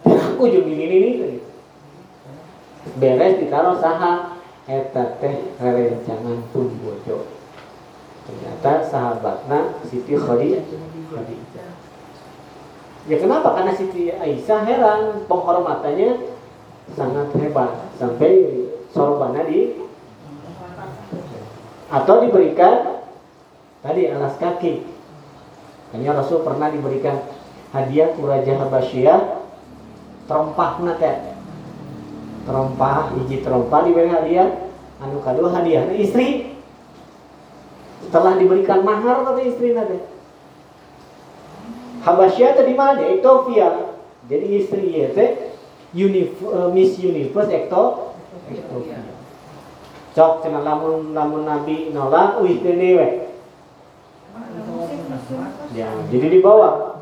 [0.06, 1.42] aku juga ini ini
[3.02, 4.37] beres ditaruh saha
[4.68, 7.24] eta teh rerencangan pun bojo
[8.28, 10.64] ternyata sahabatnya Siti Khadijah
[13.08, 13.56] Ya kenapa?
[13.56, 16.36] Karena Siti Aisyah heran penghormatannya
[16.92, 19.60] sangat hebat sampai sorbannya di
[21.88, 23.00] atau diberikan
[23.80, 24.84] tadi alas kaki.
[25.96, 27.24] Hanya Rasul pernah diberikan
[27.72, 29.20] hadiah ke Raja Habasyah
[30.28, 31.37] terompah nate.
[32.48, 34.72] Terompah, hiji terompah diberi hadiah,
[35.04, 36.56] anu kedua hadiah istri.
[38.08, 40.00] Setelah diberikan mahar kata istri nate.
[42.08, 43.20] Habasyah tadi mana dia?
[43.20, 43.70] Ethiopia.
[44.32, 45.30] Jadi istri ya teh
[45.92, 48.16] eh, Miss Universe Ekto
[48.48, 49.04] Ethiopia.
[50.16, 53.08] Cok cenah lamun lamun Nabi nolak wih kene we.
[55.76, 56.97] Ya, jadi dibawa.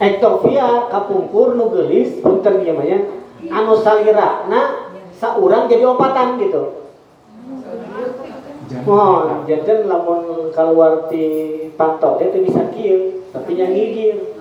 [0.00, 3.04] Ektopia kapungkur nu geulis punten ieu mah nya
[3.52, 6.88] anu salirana saurang jadi opatan gitu.
[8.88, 11.26] Oh, jajan lamun keluar di
[11.76, 14.40] pantok dia tuh bisa kieu, tapi yang gigir.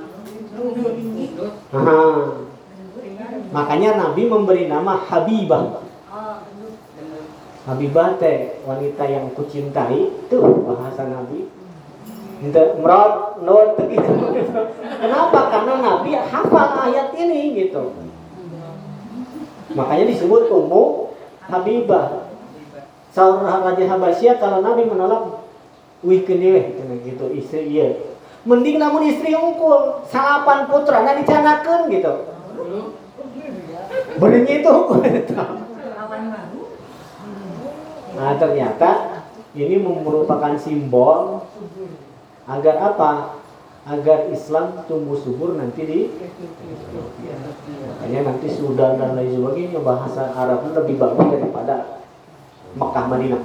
[1.76, 2.46] Nah,
[3.52, 5.84] makanya Nabi memberi nama Habibah.
[7.68, 11.59] Habibah teh wanita yang kucintai, tuh bahasa Nabi.
[12.40, 14.12] Merot, nur, gitu.
[14.80, 15.40] Kenapa?
[15.52, 17.92] Karena Nabi hafal ayat ini gitu.
[19.76, 21.14] Makanya disebut Ummu
[21.52, 22.32] Habibah.
[23.10, 25.42] Seorang Raja Habasyah kalau Nabi menolak
[26.06, 27.98] wih kene gitu istri iya.
[28.48, 32.14] Mending namun istri unggul, salapan putra nah dicanakeun gitu.
[34.16, 34.74] Benernya itu
[38.16, 38.92] Nah ternyata
[39.58, 41.44] ini merupakan simbol
[42.50, 43.12] agar apa?
[43.90, 46.00] Agar Islam tumbuh subur nanti di
[47.90, 52.06] Makanya nanti Sudan dan lain sebagainya bahasa Arabnya lebih bagus daripada
[52.76, 53.44] Mekah Madinah.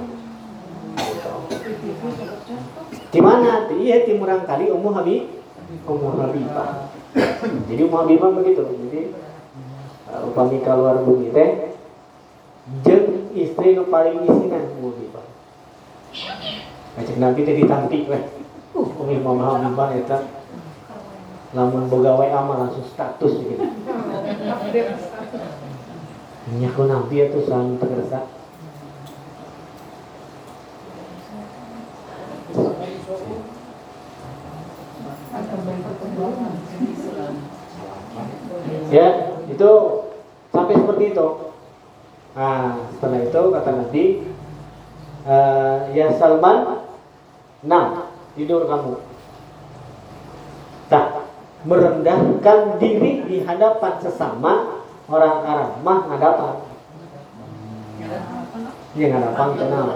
[3.09, 3.65] Di mana?
[3.71, 5.23] Iya timurang kali Ummu Habib,
[5.87, 6.91] Ummu Habibah.
[7.71, 8.61] Jadi Ummu Habibah begitu.
[8.65, 9.01] Jadi
[10.11, 11.73] uh, upami keluar bumi teh
[12.83, 15.25] jeung istri nu paling isinan Ummu Habibah.
[17.01, 18.34] Ajak Nabi teh ditanti weh.
[18.75, 20.19] Uh, Ummu Habibah eta
[21.55, 23.63] lamun boga WA mah langsung status gitu.
[26.59, 28.27] Nya ku Nabi itu sang tegersa.
[38.91, 39.07] Ya,
[39.47, 39.71] itu
[40.51, 41.27] sampai seperti itu.
[42.35, 44.03] Nah, setelah itu kata Nabi,
[45.23, 46.83] eh, ya Salman,
[47.63, 48.99] nah tidur kamu.
[50.91, 51.25] Tak
[51.65, 56.55] merendahkan diri di hadapan sesama orang Arab mah ngadapan.
[58.95, 59.87] Iya ngadapan kenal.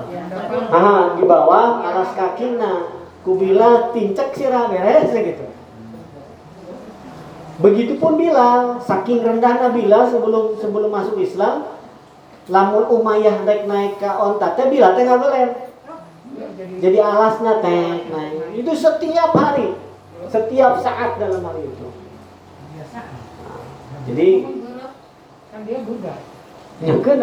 [0.74, 2.90] Ah, di bawah alas kakina,
[3.22, 5.46] kubila tincek sirah beres gitu.
[7.60, 11.76] Begitupun Bilal, saking rendahnya Bilal sebelum sebelum masuk Islam,
[12.48, 15.69] lamun Umayyah naik naik ke onta teh Bilal teh nggak boleh.
[16.60, 18.60] Jadi alasnya teh naik.
[18.60, 19.80] Itu setiap hari,
[20.28, 21.88] setiap saat dalam hari itu.
[22.76, 23.08] Nah,
[24.04, 24.30] jadi
[25.50, 26.16] Kan dia Buddha.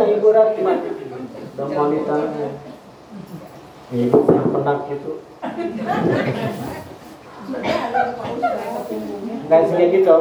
[0.02, 0.76] aya budak mah.
[1.56, 2.48] Dan wanitanya.
[3.86, 5.12] Ibu yang penak gitu.
[9.46, 10.16] Dan sehingga gitu.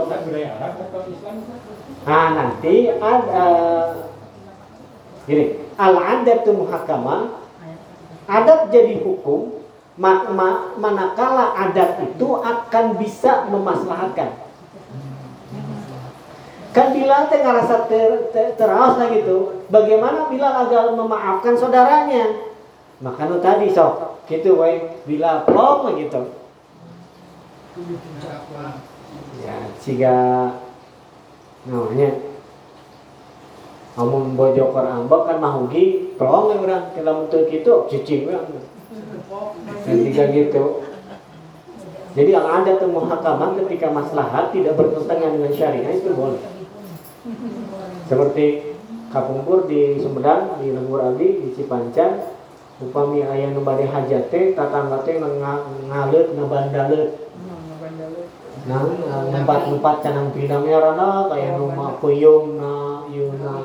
[2.05, 3.47] Nah nanti ada
[5.26, 5.45] gini
[5.82, 7.41] al adat muhakama
[8.26, 9.61] adat jadi hukum
[9.95, 14.43] ma, ma, manakala adat itu akan bisa memaslahatkan.
[16.76, 22.51] Kan Bilal teh ngerasa ter, ter, terawas lah gitu bagaimana Bilal agar memaafkan saudaranya?
[22.99, 24.28] Maka tadi sok.
[24.28, 26.36] Gitu we Bilal plong gitu.
[29.39, 30.15] Ya jika
[31.63, 32.35] namanya
[33.96, 38.36] Amun bojo kor ambek kan mahugi plong we urang kalau untuk gitu cicing we
[39.88, 40.84] ketika gitu.
[42.16, 46.43] Jadi al ada tuh muhakamah ketika maslahat tidak bertentangan dengan syariah itu boleh.
[48.08, 48.76] Seperti
[49.16, 52.36] kapungkur di Sumedang di Lembur Abi di Cipancan
[52.84, 57.12] upami ayah nu bade hajat teh tatangga teh nga- ngalut ngabandaleut
[58.66, 58.82] nah
[59.30, 63.62] nempat nempat canang pinang merana kayak rumah puyung na yuna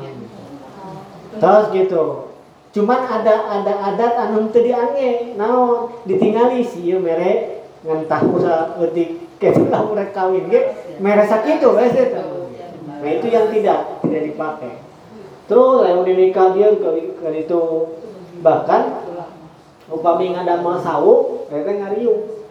[1.39, 2.33] terus gitu.
[2.71, 5.91] Cuman ada ada adat anu teu diange naon?
[6.07, 11.97] Ditingali si ieu mere ngan tahu sa eutik kebelah urek kawin ge mere sakitu geus
[11.97, 12.21] eta
[13.01, 14.75] nah itu yang tidak tidak dipakai.
[15.49, 17.63] Terus yang dinikah dia ke, itu.
[18.45, 18.83] Bahkan
[19.91, 22.45] upami ngadamel sawu eta ngariung.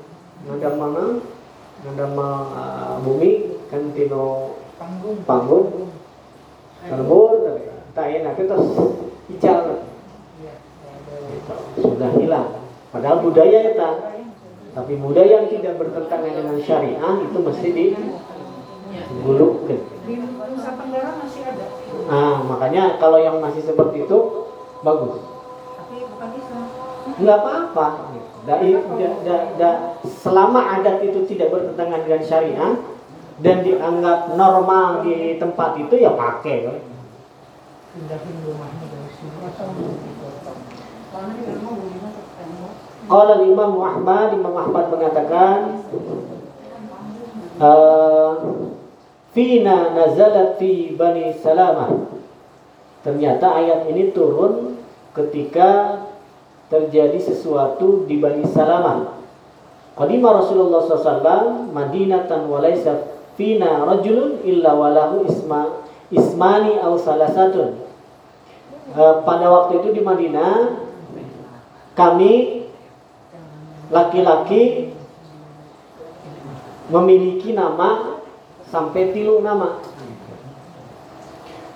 [0.50, 1.24] Ngadamel
[1.86, 5.22] ngadamel uh, bumi kan tino Panggung.
[5.24, 5.68] panggung.
[6.88, 7.44] Lembur
[7.94, 8.68] tak enak terus
[9.30, 9.86] hijau
[11.30, 11.54] Gitu.
[11.82, 12.50] sudah hilang.
[12.90, 13.78] Padahal budaya itu
[14.70, 21.66] tapi budaya yang tidak bertentangan dengan syariah itu mesti digulungkan Di Nusa Tenggara masih ada,
[22.06, 24.18] nah makanya kalau yang masih seperti itu
[24.86, 25.26] bagus.
[25.74, 26.70] Tapi bukan Islam.
[27.18, 28.14] nggak apa-apa.
[28.46, 28.62] Da,
[29.26, 32.72] da, da, selama adat itu tidak bertentangan dengan syariah
[33.42, 36.89] dan dianggap normal di tempat itu ya pakai
[38.08, 38.24] kan?
[43.10, 45.82] Qala Imam Ahmad, Imam Ahmad mengatakan
[47.58, 48.34] eh,
[49.34, 51.90] Fina nazalat fi Bani Salamah
[53.02, 54.78] Ternyata ayat ini turun
[55.18, 56.02] ketika
[56.70, 59.18] terjadi sesuatu di Bani Salamah
[59.98, 67.89] Qadima Rasulullah SAW Madinatan walaysa fina rajulun illa walahu isma ismani aw salasatun
[68.90, 70.82] Eh, Pada waktu itu di Madinah
[71.94, 72.66] kami
[73.94, 74.90] laki-laki
[76.90, 78.18] memiliki nama
[78.66, 79.78] sampai tilu nama.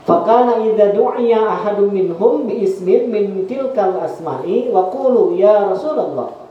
[0.04, 6.44] Fakana idza du'iya ahadun minhum bi ismin min tilkal asma'i wa qulu ya Rasulullah.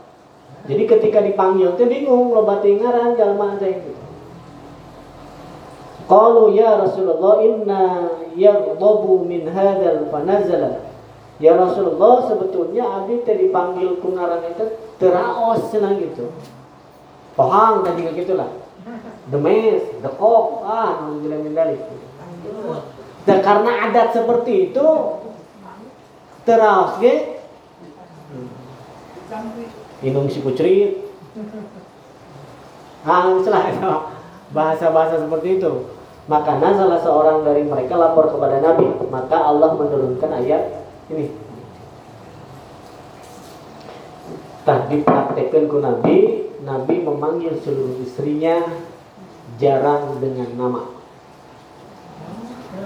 [0.63, 3.83] Jadi ketika dipanggil teh bingung loba teh ngaran jalma teh.
[6.03, 7.83] Qalu ya Rasulullah inna
[8.35, 10.83] yaghdabu min hadzal fanazala.
[11.39, 14.65] Ya Rasulullah sebetulnya abdi teh dipanggil ku ngaran itu
[14.99, 16.27] teraos cenah gitu.
[17.33, 18.51] Pohang tadi gitu lah.
[19.31, 21.81] The mes, the kok, ah, alhamdulillah min dalik.
[23.23, 24.87] Dan karena adat seperti itu
[26.43, 27.39] teraos ge
[30.03, 30.99] minum si kucrit.
[33.07, 33.31] Ah,
[34.55, 35.92] bahasa-bahasa seperti itu.
[36.23, 41.27] Maka salah seorang dari mereka lapor kepada Nabi, maka Allah menurunkan ayat ini.
[44.63, 48.63] Tah dipraktekkan ku Nabi, Nabi memanggil seluruh istrinya
[49.59, 50.83] jarang dengan nama.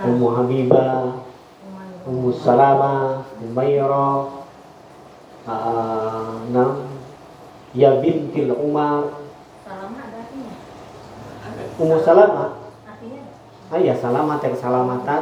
[0.02, 1.22] Ummu Habibah,
[2.10, 4.34] Ummu Salamah, Umairah,
[5.46, 6.90] uh, nam,
[7.78, 9.14] ya bintil Umar,
[9.70, 10.54] ada artinya.
[11.78, 12.57] Ummu Salamah,
[13.68, 15.22] Ah ya salamat ya keselamatan,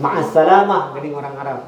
[0.00, 1.60] Ma'as salamah gini orang Arab.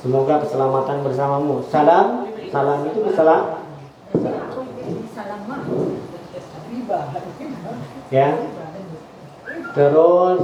[0.00, 1.64] Semoga keselamatan bersamamu.
[1.72, 3.64] Salam, salam itu keselam,
[8.12, 8.28] ya.
[9.72, 10.40] Terus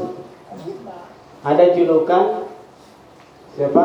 [1.44, 2.24] ada julukan
[3.56, 3.84] siapa?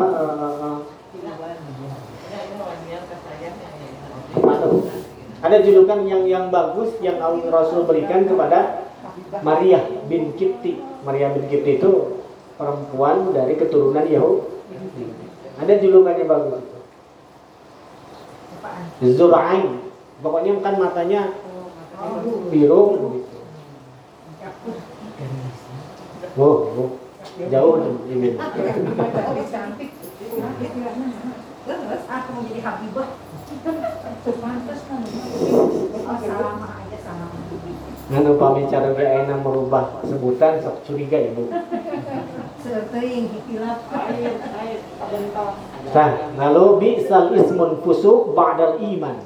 [4.28, 4.97] Apa tuh?
[5.38, 8.90] Ada julukan yang yang bagus yang Rasul berikan kepada
[9.46, 10.82] Maria bin Kipti.
[11.06, 12.18] Maria bin Kipti itu
[12.58, 15.14] perempuan dari keturunan Yahudi.
[15.62, 16.62] Ada julukan yang bagus.
[19.14, 19.86] Zurain.
[20.18, 21.38] Pokoknya kan matanya
[22.50, 23.36] biru begitu.
[26.38, 26.90] Oh, oh.
[27.46, 27.74] jauh
[28.10, 28.34] ini.
[29.50, 29.90] cantik.
[31.68, 33.08] Terus aku mau Habibah.
[38.08, 41.16] Nganu pamicara ge ayeuna merubah sebutan sok curiga.
[42.60, 43.80] Seuting hilap.
[45.92, 49.16] Nah, lalu bi'sal ismun fusuk ba'dal iman.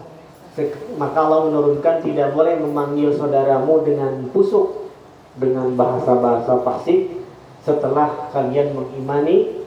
[1.00, 4.92] Maka Allah menurunkan tidak boleh memanggil saudaramu dengan pusuk
[5.34, 7.24] dengan bahasa-bahasa fasik
[7.64, 9.66] setelah kalian mengimani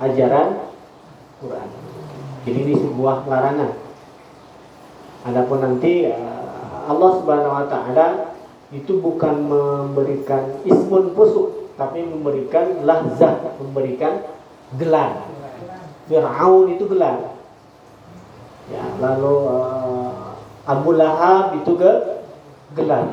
[0.00, 0.72] ajaran
[1.38, 1.83] Quran.
[2.44, 3.72] Jadi ini sebuah larangan.
[5.24, 8.36] Adapun nanti eh, Allah Subhanahu wa taala
[8.68, 14.20] itu bukan memberikan ismun pusuk tapi memberikan lahzah, memberikan
[14.76, 15.24] gelar.
[16.04, 17.32] Fir'aun itu gelar.
[18.68, 20.12] Ya, lalu eh,
[20.68, 21.92] Abu Lahab itu ke
[22.76, 23.08] gelar.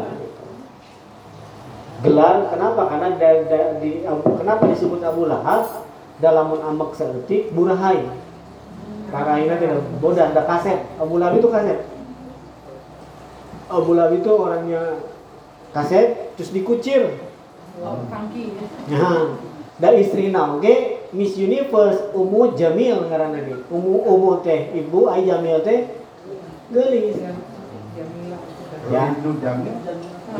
[2.04, 2.82] Gelar kenapa?
[2.92, 5.88] Karena da- di, kenapa disebut Abu Lahab?
[6.22, 8.06] Dalam amak seetik burahai.
[9.12, 10.80] Karena ini tidak bodoh ada kaset.
[10.96, 11.84] Abu Lahab itu kaset.
[13.68, 15.04] Abu Lahab itu orangnya
[15.76, 17.20] kaset terus dikucir.
[17.82, 18.56] Kangki.
[18.88, 19.36] Nah,
[19.82, 23.56] dan istri oge Miss Universe Umu Jamil ngaranna ge.
[23.68, 25.92] Umu Umu teh ibu ai Jamil teh
[26.72, 27.20] geulis.
[28.92, 29.12] Ya.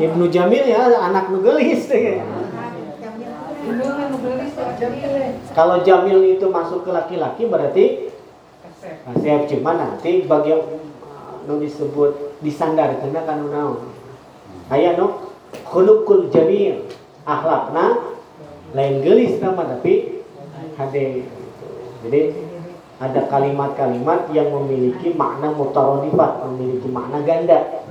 [0.00, 2.24] Ibnu Jamil ya anak nu geulis teh.
[3.62, 3.82] Kan
[5.52, 8.11] Kalau Jamil itu masuk ke laki-laki berarti
[9.00, 10.60] kasep cuma nanti bagian
[11.02, 13.78] uh, nu disebut disandarkeun ka nu naon.
[14.68, 15.32] Aya nu
[15.66, 16.86] khuluqul jamil,
[17.26, 18.16] akhlakna
[18.72, 20.24] lain gelis nama tapi
[20.80, 21.28] hade
[22.02, 22.20] jadi
[23.02, 27.82] ada kalimat-kalimat yang memiliki makna mutarodifat memiliki makna ganda.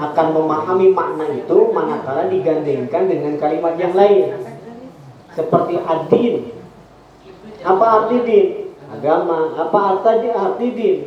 [0.00, 4.32] Akan memahami makna itu manakala digandengkan dengan kalimat yang lain.
[5.36, 6.60] Seperti adin
[7.60, 8.46] apa arti din
[8.90, 9.54] agama.
[9.54, 10.98] Apa arti arti din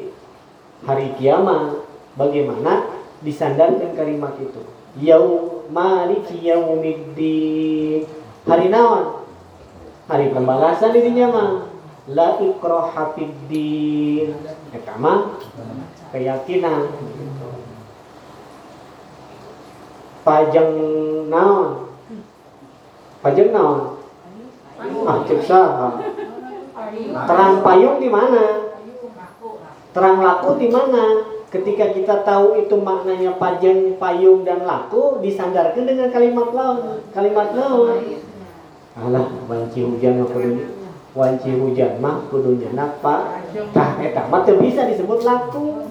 [0.88, 1.84] hari kiamat?
[2.13, 2.93] Bagaimana
[3.25, 4.61] disandarkan kalimat itu?
[5.01, 8.05] Yau maliki yaumiddin.
[8.45, 9.25] Hari naon?
[10.05, 11.51] Hari pembalasan dirinya mah.
[12.11, 14.36] La ikraha fiddin
[14.75, 15.39] eta mah
[16.11, 16.91] keyakinan.
[20.27, 20.71] Pajang
[21.31, 21.88] naon?
[23.23, 23.79] Pajang naon?
[25.07, 25.41] Ah cek
[27.27, 28.43] terang payung di mana?
[29.93, 31.03] Terang laku di mana?
[31.53, 38.01] Ketika kita tahu itu maknanya pajang payung dan laku disandarkan dengan kalimat lawan kalimat lawan
[38.97, 40.65] alah wanci hujan mah kudu
[41.13, 45.86] wanci hujan mah kudu nyenak pak tah eta mah bisa disebut laku.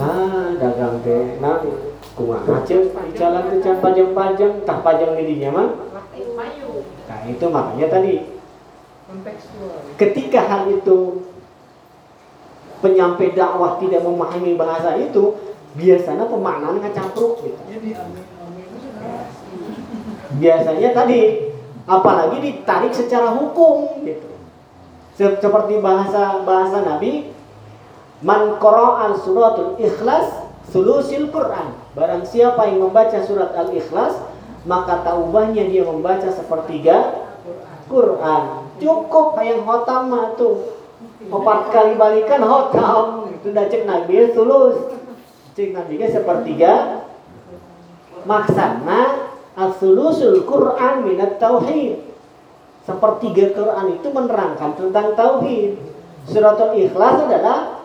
[0.00, 1.60] Ah dagang teh nah
[2.16, 5.68] kumaha ceuk jalan teh can pajang-pajang tah pajang di mah
[7.36, 8.26] itu makanya tadi
[9.98, 11.26] ketika hal itu
[12.80, 15.36] penyampai dakwah tidak memahami bahasa itu
[15.76, 17.60] biasanya pemaknaan ngecampur gitu.
[20.40, 21.50] Biasanya tadi
[21.84, 24.30] apalagi ditarik secara hukum gitu.
[25.18, 27.28] Seperti bahasa bahasa Nabi
[28.24, 31.76] man qara'al suratul ikhlas sulusil Quran.
[31.92, 34.16] Barang siapa yang membaca surat al-ikhlas
[34.68, 37.26] maka taubahnya dia membaca sepertiga
[37.88, 38.42] Quran
[38.80, 40.80] cukup yang hotam tuh
[41.20, 44.76] empat kali balikan hotam itu udah cek nabi sulus
[45.56, 47.04] cek nabi sepertiga
[48.28, 49.30] maksana
[49.60, 52.00] As-sulusul Quran minat tauhid.
[52.86, 55.76] Sepertiga Quran itu menerangkan tentang tauhid.
[56.24, 57.84] Suratul Ikhlas adalah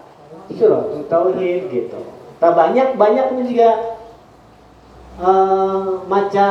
[0.53, 1.99] suratul tauhid gitu.
[2.39, 3.94] Tak banyak banyak juga
[5.19, 6.49] uh, maca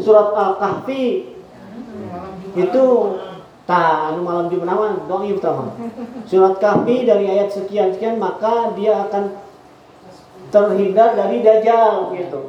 [0.00, 1.36] surat Al-Kahfi.
[2.56, 2.84] Itu
[3.68, 5.38] tak anu malam Jumat dong ieu
[6.26, 9.38] Surat Kahfi dari ayat sekian sekian maka dia akan
[10.50, 12.40] terhindar dari dajjal gitu.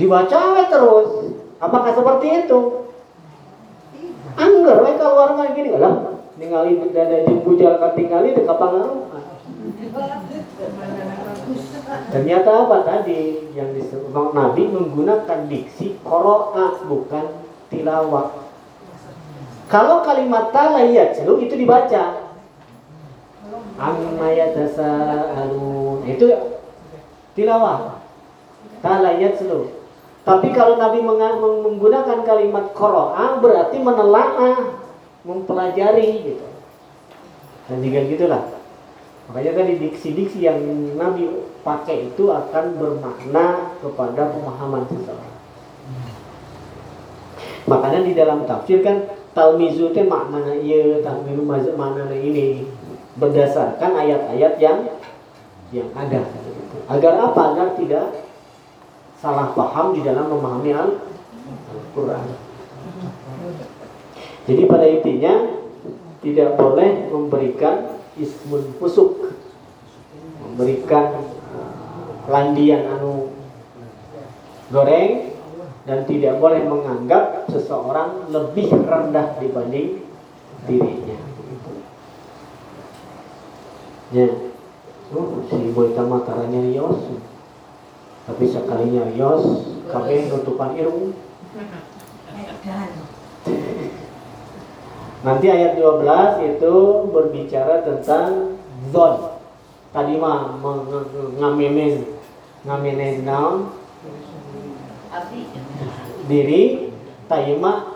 [0.00, 0.40] Dibaca
[0.72, 1.36] terus.
[1.60, 2.88] Apakah seperti itu?
[4.40, 6.16] Anggar we keluar mah gini lah.
[6.40, 8.48] Ningali dada jeung bujal katingali teu
[12.10, 14.12] ternyata apa tadi yang disebut?
[14.34, 17.26] Nabi menggunakan diksi qiraat bukan
[17.70, 18.30] tilawah.
[19.70, 22.34] Kalau kalimat talayat itu dibaca.
[23.80, 26.04] Amma yatasaalun.
[26.10, 26.26] Itu
[27.38, 28.02] tilawah.
[28.82, 29.80] Talayat seluruh
[30.20, 34.78] tapi kalau Nabi menggunakan kalimat koroa berarti menelaah,
[35.24, 36.46] mempelajari gitu.
[37.66, 38.44] Dan juga gitulah.
[39.30, 40.58] Makanya tadi diksi-diksi yang
[40.98, 41.30] Nabi
[41.62, 45.38] pakai itu akan bermakna kepada pemahaman seseorang.
[47.70, 52.66] Makanya di dalam tafsir kan talmizu itu maknanya iya, talmizu maknanya ini
[53.22, 54.98] berdasarkan ayat-ayat yang
[55.70, 56.26] yang ada.
[56.90, 57.54] Agar apa?
[57.54, 58.26] Agar tidak
[59.22, 62.26] salah paham di dalam memahami Al-Quran.
[64.50, 65.34] Jadi pada intinya
[66.18, 69.36] tidak boleh memberikan ismun fusuk,
[70.42, 71.22] memberikan
[71.54, 71.72] uh,
[72.26, 73.30] landian anu
[74.70, 75.34] goreng
[75.84, 80.06] dan tidak boleh menganggap seseorang lebih rendah dibanding
[80.66, 81.18] dirinya.
[84.10, 84.26] Ya,
[85.14, 86.98] oh, si boy tamataranya Yos
[88.30, 91.10] tapi sekalinya yos kabeh nutupan irung
[95.20, 96.74] nanti ayat 12 itu
[97.12, 98.56] berbicara tentang
[98.88, 99.36] zon.
[99.90, 100.56] Tadi mah
[101.36, 102.06] ngamenez
[102.64, 103.74] ngamenez naon?
[106.30, 106.92] Diri.
[107.30, 107.94] Tayma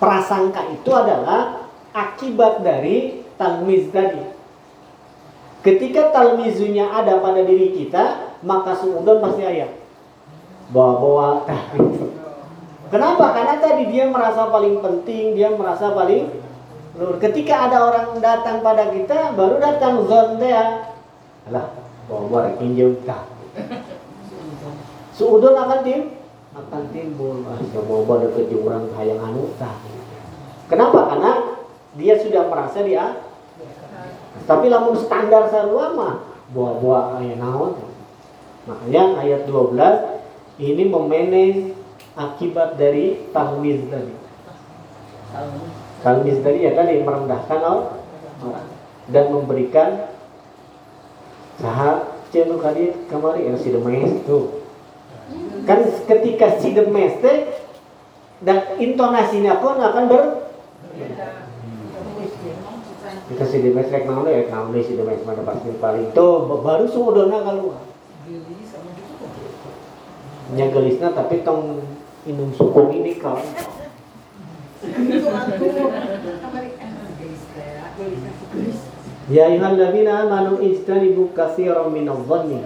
[0.00, 4.24] prasangka itu adalah akibat dari talmiz tadi.
[5.60, 9.76] Ketika talmizunya ada pada diri kita, maka suudon pasti ayat.
[10.72, 11.44] Bawa-bawa.
[12.88, 13.24] Kenapa?
[13.36, 16.28] Karena tadi dia merasa paling penting, dia merasa paling
[16.96, 17.16] luar.
[17.20, 20.88] Ketika ada orang datang pada kita, baru datang zon dia.
[21.48, 21.68] Alah,
[22.08, 23.28] bawa-bawa pinjam tah.
[25.12, 26.16] Suudon akan tim
[26.56, 27.44] akan timbul.
[27.46, 29.76] Ah, bawa-bawa deket orang hayang anu tah.
[30.66, 31.12] Kenapa?
[31.12, 31.32] Karena
[31.96, 33.28] dia sudah merasa dia
[34.44, 36.14] tapi lamun standar sarua mah
[36.52, 37.76] buah-buah aya naon
[38.68, 41.72] Makanya ayat 12 ini memanage
[42.18, 44.14] akibat dari talmiz tadi.
[46.02, 48.66] Talmiz tadi ya tadi merendahkan orang
[49.08, 50.10] dan memberikan
[51.62, 54.66] sahab cenu kali kemari ya si demes tuh.
[55.62, 57.54] Kan ketika si demes teh
[58.42, 60.22] dan intonasinya pun akan ber
[63.28, 67.44] kita si demes rek naon ya naon si demes mana pasti paling tuh baru sumodona
[67.44, 67.82] keluar
[70.56, 71.84] nya gelisna tapi tong
[72.28, 73.40] minum suku ini kau
[79.28, 82.64] Ya ayyuhalladzina amanu ijtanibu katsiran minadh-dhanni.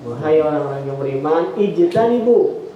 [0.00, 2.70] Wahai orang-orang yang beriman, ijtanibu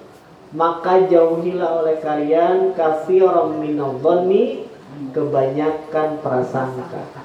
[0.53, 4.69] maka jauhilah oleh kalian katsiran minadh-dhanni
[5.17, 7.25] kebanyakan prasangka.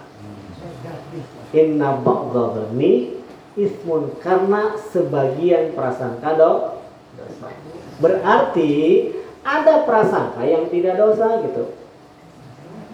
[1.52, 3.20] Inna ba'dadhanni
[3.60, 6.52] ismun karena sebagian prasangka do
[7.18, 7.50] dosa.
[8.00, 8.72] Berarti
[9.44, 11.76] ada prasangka yang tidak dosa gitu.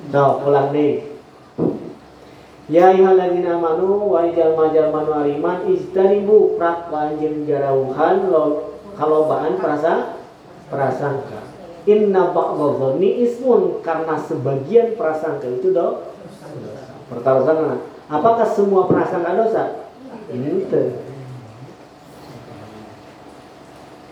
[0.10, 1.14] Nah, ulang nih.
[2.66, 5.06] Ya ayyuhalladzina amanu wa jalma-jalma
[6.26, 10.18] nu prak panjen jarauhan lo kalobaan perasa
[10.74, 11.46] prasangka.
[11.86, 16.10] Inna ba'dadhanni ismun karena sebagian prasangka itu do
[17.14, 17.78] pertarusan
[18.10, 19.64] apakah semua prasangka dosa?
[20.34, 21.05] Itu.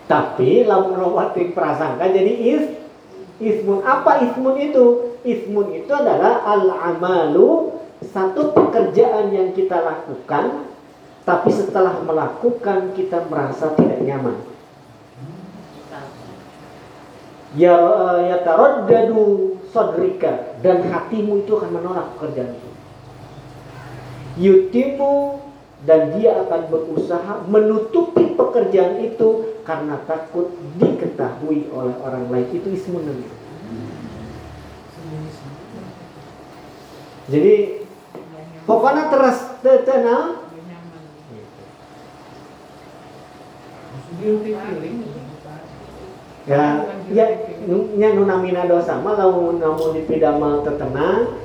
[0.04, 2.64] Tapi lamun rawati prasangka jadi is
[3.40, 5.16] ismun apa ismun itu?
[5.24, 7.72] Ismun itu adalah al amalu
[8.04, 10.68] satu pekerjaan yang kita lakukan
[11.24, 14.36] tapi setelah melakukan kita merasa tidak nyaman.
[17.56, 17.80] Ya
[18.28, 22.70] ya taraddadu sadrika dan hatimu itu akan menolak pekerjaan itu.
[24.34, 25.40] Yutimu
[25.84, 30.48] dan dia akan berusaha menutupi pekerjaan itu karena takut
[30.80, 33.32] diketahui oleh orang lain itu ismun namanya.
[37.28, 37.54] Jadi
[38.68, 40.44] pokoknya terus tenang
[46.44, 47.26] ya ya
[47.96, 51.40] nya nunamina dosa mah lamun namun dipidamel tetenang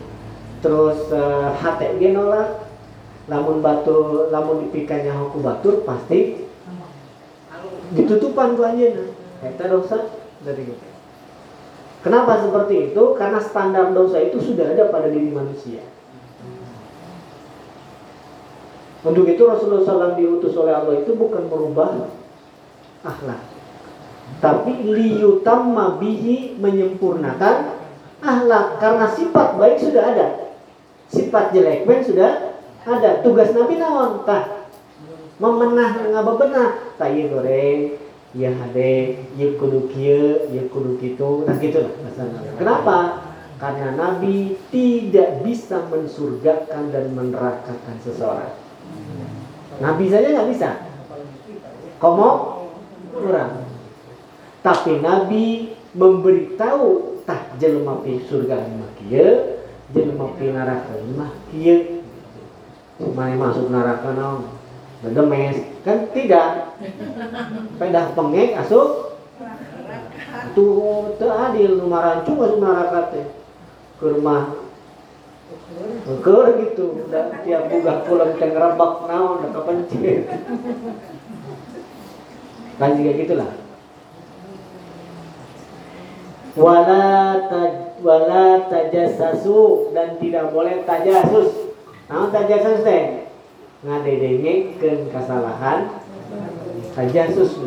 [0.60, 1.56] terus uh,
[2.12, 2.69] nolak
[3.30, 6.50] lamun batu lamun dipikannya hukum batur pasti
[7.94, 9.14] ditutupan ku anjeunna
[9.46, 10.10] eta dosa
[10.42, 10.88] dari kita
[12.02, 13.04] kenapa seperti itu?
[13.16, 15.84] Karena standar dosa itu sudah ada pada diri manusia.
[19.00, 22.12] Untuk itu Rasulullah SAW diutus oleh Allah itu bukan merubah
[23.04, 23.60] akhlak
[24.38, 27.82] tapi liyutamma bihi menyempurnakan
[28.22, 28.78] akhlak.
[28.78, 30.28] Karena sifat baik sudah ada.
[31.10, 32.49] Sifat jelek pun sudah
[32.90, 34.26] ada tugas nabi naon?
[34.26, 34.66] Tah
[35.40, 37.96] memenah ngabebenah tah ieu goreng
[38.36, 41.94] ya hade ya kudu kieu ya kudu kitu nah gitu lah
[42.60, 42.98] kenapa?
[43.60, 48.56] Karena nabi tidak bisa mensurgakan dan menerakakan seseorang.
[49.84, 50.70] Nabi saja nggak bisa.
[52.00, 52.64] Komo
[53.12, 53.68] kurang.
[54.64, 59.60] Tapi nabi memberitahu tah jelema pi surga mah kieu
[59.92, 61.99] jelema pi neraka mah kieu
[63.00, 64.52] Mana masuk neraka naon?
[65.00, 65.56] Demes
[65.88, 66.76] kan tidak.
[67.80, 69.16] Pedah pengek asup
[70.52, 73.28] tuh teu adil nu marancung masuk neraka teh.
[74.00, 74.68] Ke rumah
[76.22, 80.26] Keur gitu, dan tiap buka pulang teh ngerebak naon, da kapencet.
[82.78, 83.52] Kan juga gitulah.
[86.58, 87.06] Wala
[87.50, 91.69] taj wala tajassasu dan tidak boleh tajasus.
[92.10, 93.30] Naon tajasus teh?
[93.86, 96.02] Ngadedengkeun kesalahan
[96.98, 97.62] tajasus.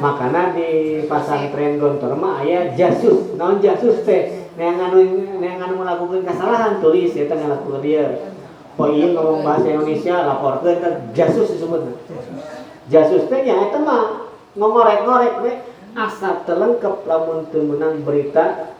[0.00, 3.36] Makana di pasantren Gontor mah aya jasus.
[3.36, 4.48] Naon jasus teh?
[4.56, 5.04] Neang anu
[5.36, 8.32] neang anu melakukan kesalahan tulis ya teh ngalakukeun dia.
[8.80, 11.92] Poin ngomong bahasa Indonesia laporkeun ke jasus disebutna.
[12.88, 15.52] Jasus teh nya eta mah ngorek-ngorek we
[15.92, 17.60] asa telengkep lamun teu
[18.04, 18.72] berita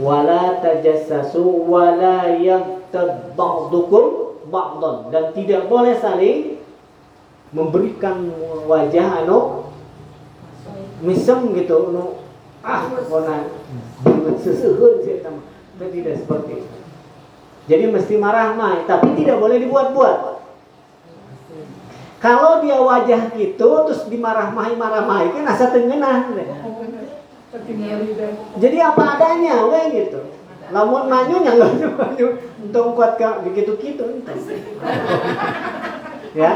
[0.00, 4.40] wala tajassasu wala yagtab ba'dukum
[5.12, 6.58] dan tidak boleh saling
[7.54, 8.32] memberikan
[8.66, 9.70] wajah anu
[11.04, 12.18] misem gitu anu
[12.64, 12.88] ah
[14.02, 15.30] dengan seseuheun sih eta
[15.80, 16.76] tidak seperti itu.
[17.70, 20.42] Jadi mesti marah mah tapi tidak boleh dibuat-buat.
[22.20, 26.28] Kalau dia wajah gitu terus dimarah-mahi marah-mahi kan asa tengenah
[28.62, 30.20] jadi apa adanya we gitu
[30.70, 32.26] lamun maju nya enggak maju
[32.62, 34.04] untuk kuat begitu gitu
[36.38, 36.52] ya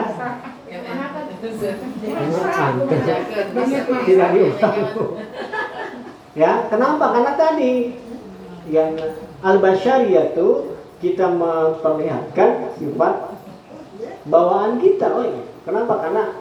[4.05, 4.30] tidak.
[6.34, 7.14] Ya, kenapa?
[7.14, 7.95] Karena tadi
[8.66, 8.99] yang
[9.45, 13.14] al-basyariyah itu kita memperlihatkan sifat
[14.26, 15.07] bawaan kita.
[15.14, 15.22] Oh.
[15.62, 15.95] Kenapa?
[16.01, 16.34] Karena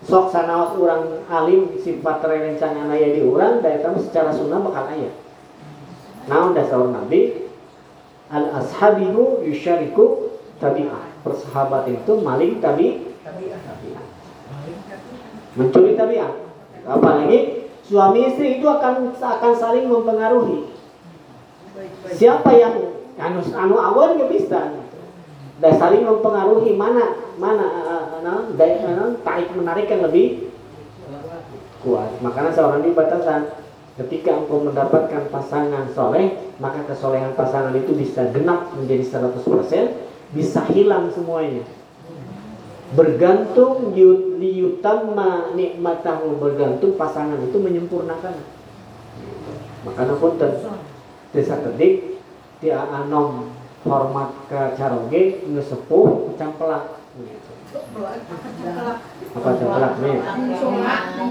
[0.00, 5.12] sok sanawas orang alim sifat rencana naya di orang dan kamu secara sunnah bakal ayat.
[6.28, 7.50] Nah, dasar Nabi
[8.32, 11.04] al ashabihu yusyariku tabi'ah.
[11.20, 14.04] Persahabat itu maling tabi tabi'ah.
[15.58, 16.32] Mencuri tabi'ah.
[16.88, 20.72] Apalagi suami istri itu akan akan saling mempengaruhi.
[22.16, 22.74] Siapa yang
[23.20, 24.80] anu anu awal nggak bisa
[25.60, 27.68] dan saling mempengaruhi mana mana
[29.24, 30.52] tarik menarik yang lebih
[31.80, 32.20] kuat.
[32.20, 33.42] Makanya seorang di batasan.
[34.00, 39.44] Ketika engkau mendapatkan pasangan soleh maka kesolehan pasangan itu bisa genap menjadi 100%
[40.32, 41.68] bisa hilang semuanya.
[42.96, 43.92] Bergantung
[44.40, 48.40] liyutamma nikmatahu bergantung pasangan itu menyempurnakan.
[49.84, 50.32] Makanya pun
[51.36, 52.16] desa kedik
[52.64, 53.52] dia anom
[53.84, 57.00] hormat ke caroge ngesepuh campelak
[59.30, 60.18] apa campelak nih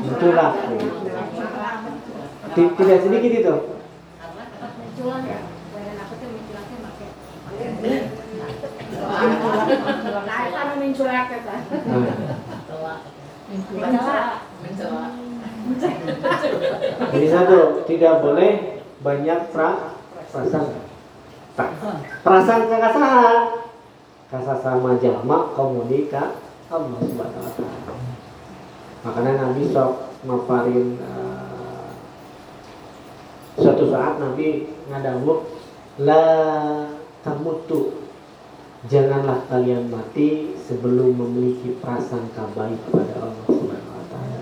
[0.07, 0.53] menculak
[2.55, 3.55] tidak sedikit itu.
[17.09, 18.51] Jadi satu tidak boleh
[19.03, 19.97] banyak pra
[20.31, 20.79] prasangka.
[22.23, 23.27] Prasangka kasaha
[24.30, 26.38] kasa sama jalma komunika
[26.69, 27.93] Allah subhanahu wa taala.
[29.01, 31.89] Makanya Nabi sok maparin uh,
[33.57, 35.49] suatu saat Nabi ngadawuh
[36.05, 36.25] la
[37.25, 38.05] tamutu
[38.86, 44.38] janganlah kalian mati sebelum memiliki prasangka baik pada Allah Subhanahu wa taala.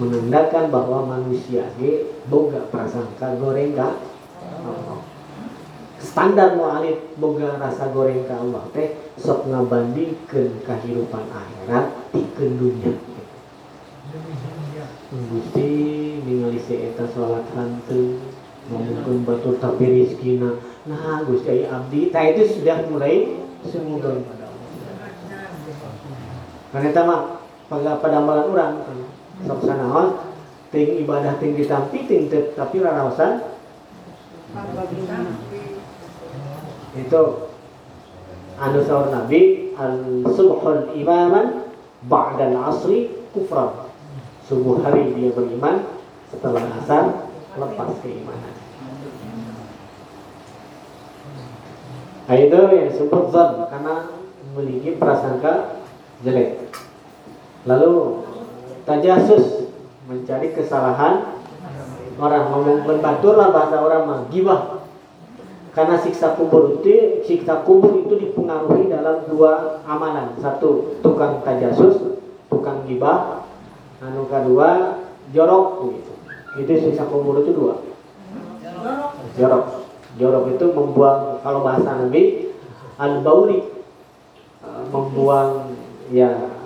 [0.00, 4.00] Menandakan bahwa manusia ge boga prasangka goreng ka
[4.64, 5.09] Allah.
[6.00, 12.96] Standar mualif boga rasa goreng ka Allah teh sok ngabandingkeun kehidupan akhirat tikeun dunia.
[15.12, 15.70] Gusti
[16.24, 18.16] ningali si eta salat hanteu
[18.72, 20.56] ngomongkeun batur tapi rizkina
[20.88, 24.24] nah Gusti abdi tah itu sudah mulai Allah.
[26.72, 27.20] Karena itu mah
[27.68, 28.74] pada pada amalan orang
[29.44, 30.16] sok sanaon
[30.72, 33.52] ting ibadah ting ditampi ting tapi raraosan
[36.98, 37.22] itu
[38.58, 41.70] anu sahur Nabi al subhul imaman
[42.06, 43.90] ba'da al asri kufran
[44.48, 45.86] subuh hari dia beriman
[46.30, 48.60] setelah asar lepas keimanan
[52.30, 54.06] Nah itu yang disebut zon karena
[54.54, 55.82] memiliki prasangka
[56.22, 56.62] jelek.
[57.66, 58.22] Lalu
[58.86, 59.66] tajasus
[60.06, 61.42] mencari kesalahan
[62.22, 62.54] orang
[63.02, 64.79] batur lah bahasa orang mah gibah.
[65.80, 70.36] Karena siksa kubur itu siksa kubur itu dipengaruhi dalam dua amalan.
[70.36, 72.20] Satu tukang tajasus,
[72.52, 73.48] tukang gibah.
[74.04, 75.00] Anu kedua
[75.32, 76.12] jorok gitu.
[76.60, 77.80] Itu siksa kubur itu dua.
[79.40, 79.88] Jorok
[80.20, 82.52] jorok itu membuang kalau bahasa Nabi
[83.00, 83.64] al bauli
[84.92, 85.72] membuang
[86.12, 86.60] ya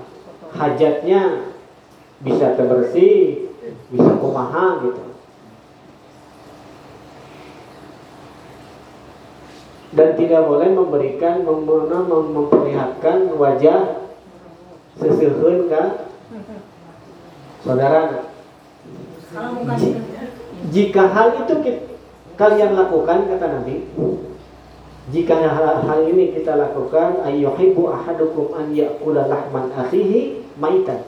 [0.59, 1.55] hajatnya
[2.19, 3.47] bisa terbersih
[3.95, 5.14] bisa kumaha gitu
[9.95, 11.67] dan tidak boleh memberikan mem
[12.35, 14.05] memperlihatkan wajah
[14.99, 15.83] sesehun ke
[17.63, 18.31] saudara.
[20.71, 21.83] Jika hal itu kita
[22.35, 23.87] kalian lakukan kata Nabi
[25.13, 31.05] jika hal, hal ini kita lakukan ayyuhibbu ahadukum an ya'kula lahman akhihi maitan.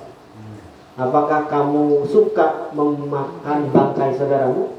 [1.00, 4.76] Apakah kamu suka memakan bangkai saudaramu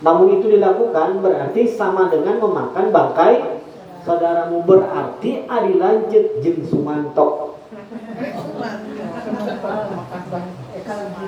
[0.00, 3.62] namun itu dilakukan berarti sama dengan memakan bangkai
[4.04, 7.60] saudaramu berarti ari lanjut jeung sumantok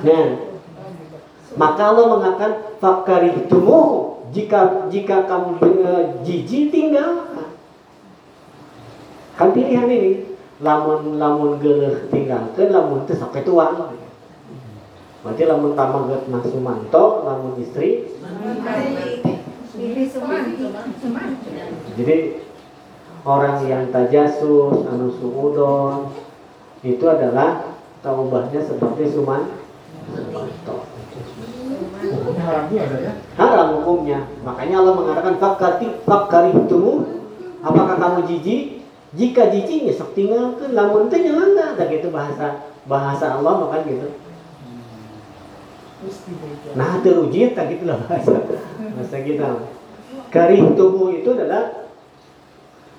[0.02, 0.52] nah
[1.52, 6.04] maka Allah mengatakan fakari tumuh jika jika kamu uh,
[6.72, 7.52] tinggalkan.
[9.36, 10.12] Kan pilihan ini
[10.64, 13.44] lamun lamun geleh tinggalkan lamun teu sampai.
[15.22, 18.10] Berarti lamun tamaget mah sumanto, lamun istri.
[21.94, 22.16] Jadi
[23.22, 26.10] orang yang tajasus, anu suudon
[26.82, 29.46] itu adalah taubahnya seperti suman
[30.10, 30.92] sumanto
[32.42, 33.12] haram juga ada ya?
[33.38, 34.18] Haram hukumnya.
[34.42, 36.82] Makanya Allah mengatakan fakati fakari itu
[37.62, 38.62] apakah kamu jijik?
[39.12, 40.72] Jika jijinya sok tinggalkan.
[40.72, 44.08] Lamun teh nyelangga tak gitu bahasa bahasa Allah makan gitu
[46.74, 47.98] nah terujit tak gitu lah.
[48.10, 48.34] Bahasa
[48.92, 49.48] bahasa kita
[50.32, 51.88] karih tubuh itu adalah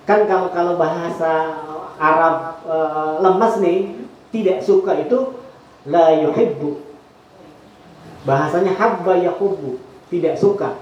[0.06, 1.64] kan kalau kalau bahasa
[1.98, 2.78] Arab e,
[3.24, 3.80] lemas nih
[4.30, 5.38] tidak suka itu
[5.90, 6.80] la yuhibbu.
[8.24, 10.80] Bahasanya habba yahubbu tidak suka.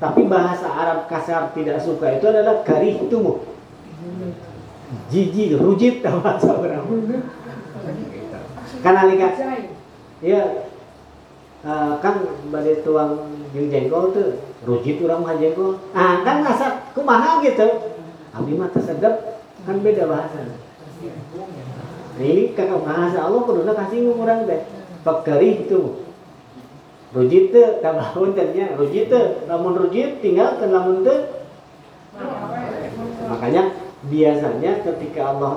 [0.00, 3.44] Tapi bahasa Arab kasar tidak suka itu adalah karih tubuh.
[5.10, 6.84] Jijik rujit bahasa orang.
[8.84, 9.28] Kan alika
[10.24, 10.40] ya
[11.64, 12.14] kan
[12.52, 14.36] badai tuang jeung jengkol tuh
[14.68, 17.64] rujit orang mah jengkol ah kan rasa kumaha gitu
[18.36, 20.44] abdi mah sedap kan beda bahasa
[22.20, 24.60] ini kakak bahasa Allah kudu kasih orang teh
[25.00, 26.04] fakari itu
[27.16, 31.32] rujit teh kabahun tanya rujit teh lamun rujit tinggalkan lamun teh
[33.24, 33.72] makanya
[34.04, 35.52] biasanya ketika Allah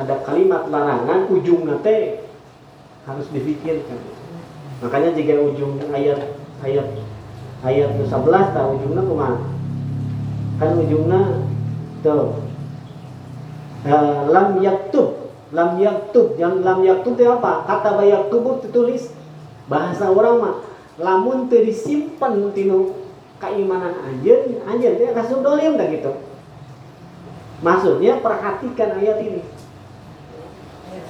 [0.00, 2.24] ada kalimat larangan ujung nate
[3.04, 4.21] harus difikirkan
[4.82, 6.34] makanya jika ujung ayat
[6.66, 6.88] ayat
[7.62, 8.10] ayat 11
[8.54, 9.38] tak ujungnya kumaha
[10.58, 11.20] kan ujungnya
[12.02, 12.42] tuh
[13.86, 15.22] uh, lam yaktub
[15.52, 16.34] lam yaktub.
[16.40, 17.68] Yang lam yaktub itu apa?
[17.68, 19.12] Kata bayaktub ditulis
[19.68, 20.56] bahasa orang mah
[20.98, 22.92] lamun teu disimpen tinu
[23.40, 26.12] keimanan anjeun anjeun teh rasul dolim dah gitu.
[27.62, 29.42] Maksudnya perhatikan ayat ini.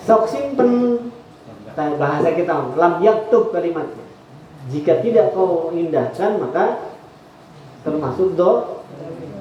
[0.04, 0.98] Sok simpen
[1.76, 4.06] bahasa kita lam yaktub kalimatnya.
[4.70, 6.94] Jika tidak kau indahkan maka
[7.82, 8.82] termasuk do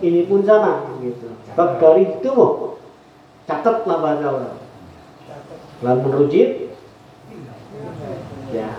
[0.01, 1.29] ini pun sama gitu.
[1.53, 2.34] Fakari itu
[3.45, 4.57] catatlah bahasa orang.
[5.86, 6.73] Lamun rujit
[8.53, 8.69] ya.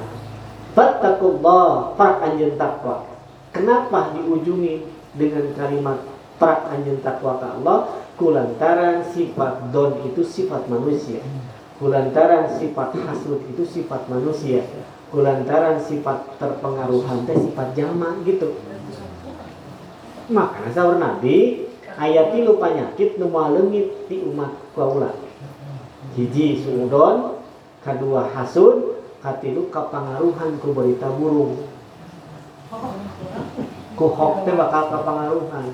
[0.73, 3.05] Fattakullah Prak anjen takwa.
[3.53, 6.01] Kenapa diujungi dengan kalimat
[6.41, 7.79] Prak anjen takwa ke Allah?
[8.17, 11.21] Kulantaran sifat don itu sifat manusia
[11.83, 14.63] Kulantaran sifat hasud itu sifat manusia.
[15.11, 18.55] Kulantaran sifat terpengaruhan teh sifat jama gitu.
[20.31, 21.67] Makanya sahur Nabi
[21.99, 25.11] ayat lupa nyakit nu lengit di umat kaula
[26.15, 27.43] hiji suudon
[27.83, 31.67] kedua hasud katilu kapangaruhan ku berita burung.
[33.99, 35.67] Ku hok teh bakal kapangaruhan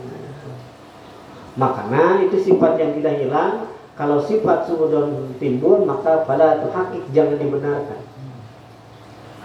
[1.58, 8.00] makanya itu sifat yang tidak hilang kalau sifat suudon timbul maka pada hakik jangan dibenarkan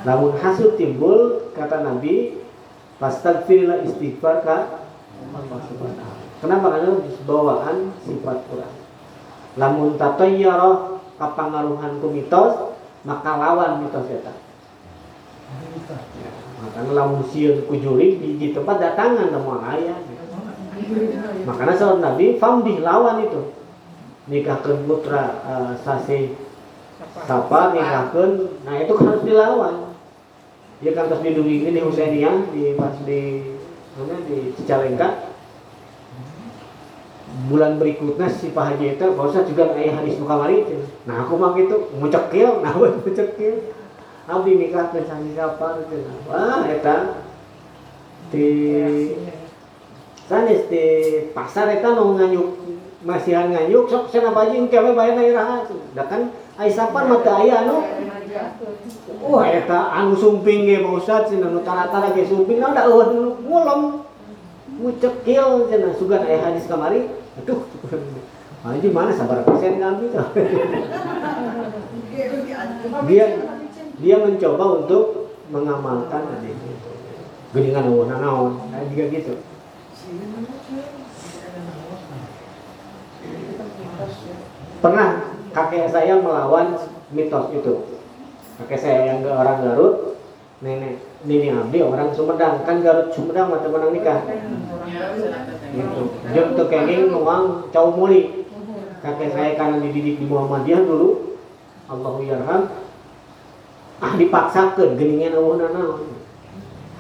[0.06, 2.38] namun hasud timbul kata Nabi
[3.02, 4.58] pastagfirullah istighfar ka
[6.44, 6.76] Kenapa?
[6.76, 6.92] Karena
[7.24, 8.74] bawaan sifat Quran.
[9.56, 12.76] Lamun tatayyara kapangaruhan ku mitos,
[13.08, 14.36] maka lawan mitos eta.
[16.60, 19.96] Maka lamun sieun ku juri di, tempat datangan semua ayah.
[21.48, 23.63] Makanya sahabat Nabi famdih lawan itu.
[24.28, 26.36] Nikahkan putra uh, sase.
[27.28, 27.76] Sapa.
[27.76, 28.30] Nikahkan,
[28.64, 29.94] nah itu harus dilawan.
[30.84, 33.56] Dia kan terus didungi ini Husainiyah di pas di
[33.96, 35.32] mana di Cicalengka.
[37.48, 41.34] Bulan berikutnya si Pak Haji itu Ustaz juga ayah hadis muka mari itu nah aku
[41.34, 43.74] mah gitu ngucekil nah aku ngucekil.
[44.24, 45.96] Abdi nikah dengan sani siapa gitu
[46.28, 47.26] wah eta.
[48.28, 48.48] Di
[50.28, 50.86] sanes di
[51.32, 52.73] pasar eta nu nganyuk
[53.04, 55.58] masihan nganyuk sok sana bajing kewe bayar na iraha
[55.96, 57.84] da kan ai sapan mata aya anu?
[59.24, 62.64] Wah eta anu sumping ge Pak Ustaz cenah nu tara-tara ge sumping.
[62.64, 64.08] Da eueuh ngulem
[64.80, 67.12] ngucekil cenah sugan ayah hadis kamari.
[67.44, 67.68] Aduh
[68.80, 70.16] ini mana sabar persen ngambil
[73.12, 73.26] dia
[74.00, 76.56] dia mencoba untuk mengamalkan tadi
[77.52, 78.52] geningan naon naon
[78.88, 79.36] juga gitu
[84.84, 86.76] pernah kakek saya melawan
[87.16, 87.88] mitos itu.
[88.60, 90.20] Kakek saya yang orang Garut
[90.60, 92.68] nenek Nini Abdi orang Sumedang.
[92.68, 94.28] Kan Garut Sumedang mata menang nikah.
[95.72, 96.02] Gitu.
[96.36, 98.44] Jam tuh kenging nuang cau muli.
[99.00, 101.40] Kakek saya karena dididik di Muhammadiyah dulu
[101.88, 102.72] Allahu yarham
[104.04, 106.04] ah dipaksakan geningan awon nana.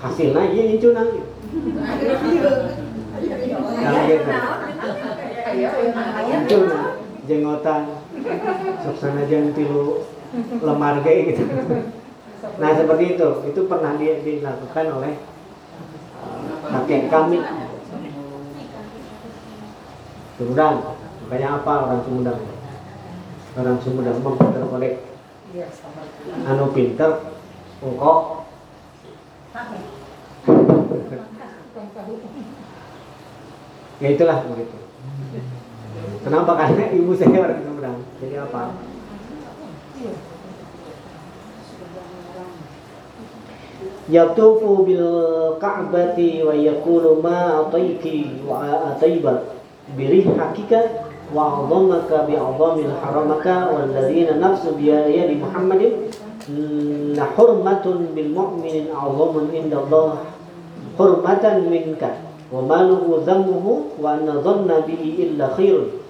[0.03, 1.11] Hasilnya iya itu nang
[6.43, 6.59] gitu
[7.29, 8.03] jenggotan
[8.83, 10.03] suksana jangan tilu
[10.59, 11.43] lemar kayak gitu
[12.43, 15.13] Nah seperti itu, itu pernah dilakukan oleh
[16.67, 17.39] kakek kami.
[20.33, 20.75] Sumedang,
[21.23, 22.39] makanya apa orang Sumedang?
[23.55, 24.17] Orang Sumedang
[24.67, 24.93] kolek.
[26.43, 27.11] Anu pinter,
[27.79, 28.43] engkau.
[34.03, 34.77] ya itulah begitu.
[36.23, 36.51] Kenapa?
[36.55, 37.99] Karena ibu saya orang Sumedang.
[38.23, 38.61] Jadi apa?
[44.07, 45.07] Yatufu bil
[45.59, 48.63] Ka'bati wa yaqulu ma ataiki wa
[48.95, 49.47] ataiba
[49.95, 56.11] birih hakika wa a'dhamaka bi a'dhamil haramaka wal ladzina nafsu bi yadi Muhammadin
[57.15, 60.23] la hurmatun bil mu'minin a'dhamun inda Allah
[60.99, 66.02] hurmatan minka wa maluhu dhammuhu wa anna dhanna bihi illa khairun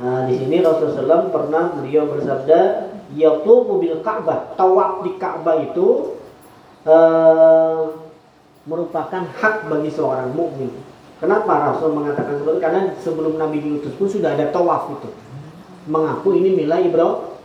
[0.00, 2.60] Nah, di sini Rasulullah SAW pernah beliau bersabda,
[3.12, 6.16] "Yatufu bil Ka'bah." Tawaf di Ka'bah itu
[6.82, 7.82] eh,
[8.66, 10.70] merupakan hak bagi seorang mukmin.
[11.22, 12.62] Kenapa Rasul mengatakan seperti itu?
[12.62, 15.06] Karena sebelum Nabi diutus pun sudah ada tawaf itu.
[15.86, 17.38] Mengaku ini milah Ibra-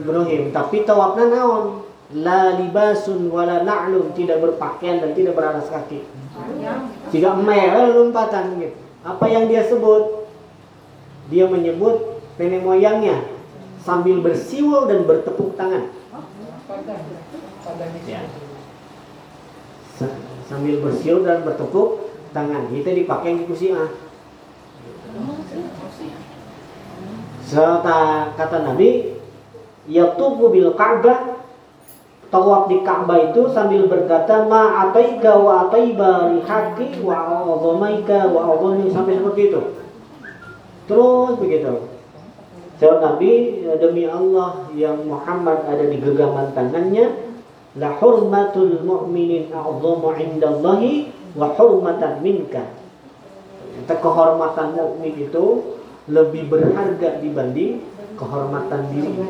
[0.00, 1.84] Ibrahim, tapi tawafnya naon?
[2.16, 6.08] La libasun wala na'lun, tidak berpakaian dan tidak beralas kaki.
[7.12, 8.76] Jika merah lompatan gitu.
[9.04, 10.27] Apa yang dia sebut?
[11.28, 13.20] Dia menyebut nenek moyangnya
[13.84, 15.92] sambil bersiul dan bertepuk tangan.
[18.08, 18.22] Ya.
[19.96, 20.18] Sa-
[20.48, 22.72] Sambil bersiul dan bertepuk tangan.
[22.72, 23.84] Itu dipakai di kursi A.
[27.44, 29.16] Serta kata Nabi,
[29.88, 31.40] yatufu bil Ka'bah
[32.28, 38.92] tawaf di Ka'bah itu sambil berkata ma ataika wa ataiba lihaqi wa a'dhamaika wa a'dhami
[38.92, 39.60] sampai seperti itu.
[40.88, 41.74] Terus begitu.
[42.78, 47.10] Jawab Nabi, demi Allah yang Muhammad ada di genggaman tangannya,
[47.76, 52.78] la hurmatul mu'minin a'dhamu 'indallahi wa hurmatan minka.
[53.78, 55.76] Kata kehormatan mukmin itu
[56.10, 57.84] lebih berharga dibanding
[58.18, 59.22] kehormatan diri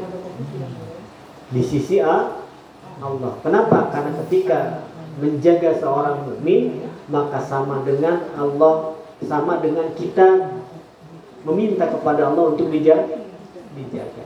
[1.53, 3.33] di sisi Allah.
[3.45, 3.93] Kenapa?
[3.93, 8.95] Karena ketika menjaga seorang mukmin maka sama dengan Allah
[9.27, 10.58] sama dengan kita
[11.47, 13.19] meminta kepada Allah untuk dijaga
[13.79, 14.25] dijaga.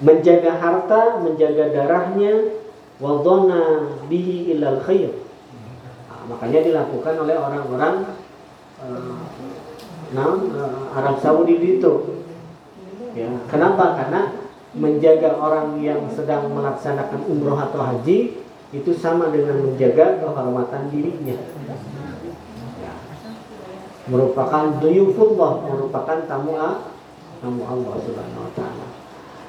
[0.00, 2.56] Menjaga harta menjaga darahnya
[3.00, 5.12] wadona bihi ilal khair.
[6.08, 7.94] Nah, makanya dilakukan oleh orang-orang
[8.80, 9.16] eh,
[10.16, 11.92] nah, eh, Arab Saudi itu.
[13.12, 13.98] Ya kenapa?
[13.98, 14.32] Karena
[14.70, 18.38] menjaga orang yang sedang melaksanakan umroh atau haji
[18.70, 21.34] itu sama dengan menjaga kehormatan dirinya.
[21.34, 21.76] Ya.
[24.10, 26.58] Merupakan duyufullah merupakan tamu
[27.40, 28.86] tamu Allah Subhanahu wa taala.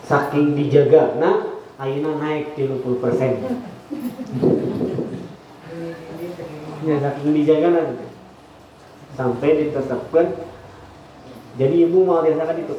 [0.06, 1.52] Saking dijaga nah
[1.82, 3.42] ayeuna naik 30%
[6.82, 8.06] ya saking dijaga nanti
[9.18, 10.28] sampai ditetapkan
[11.60, 12.76] jadi ibu mau dirasakan itu?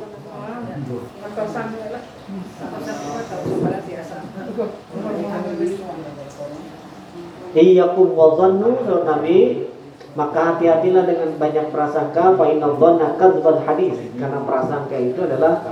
[7.53, 9.69] Iyakum wazannu menurut Nabi
[10.13, 13.17] maka hati-hatilah dengan banyak prasangka fa inna dhanna
[13.65, 15.65] hadis karena prasangka itu adalah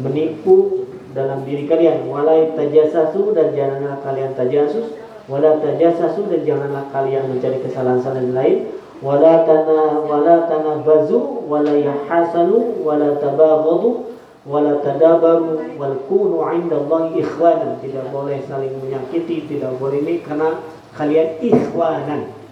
[0.00, 2.08] menipu dalam diri kalian.
[2.08, 4.96] Walai tajassasu dan janganlah kalian tajasus
[5.28, 8.56] wala tajassasu dan janganlah kalian mencari kesalahan-kesalahan lain.
[9.04, 14.16] Wala tana wala tanabazu wala yahasanu wala tabaghadu
[14.48, 17.84] wala tadabaru wal kunu 'indallahi ikhwanan.
[17.84, 20.56] Tidak boleh saling menyakiti tidak boleh ini karena
[20.96, 22.43] kalian ikhwanan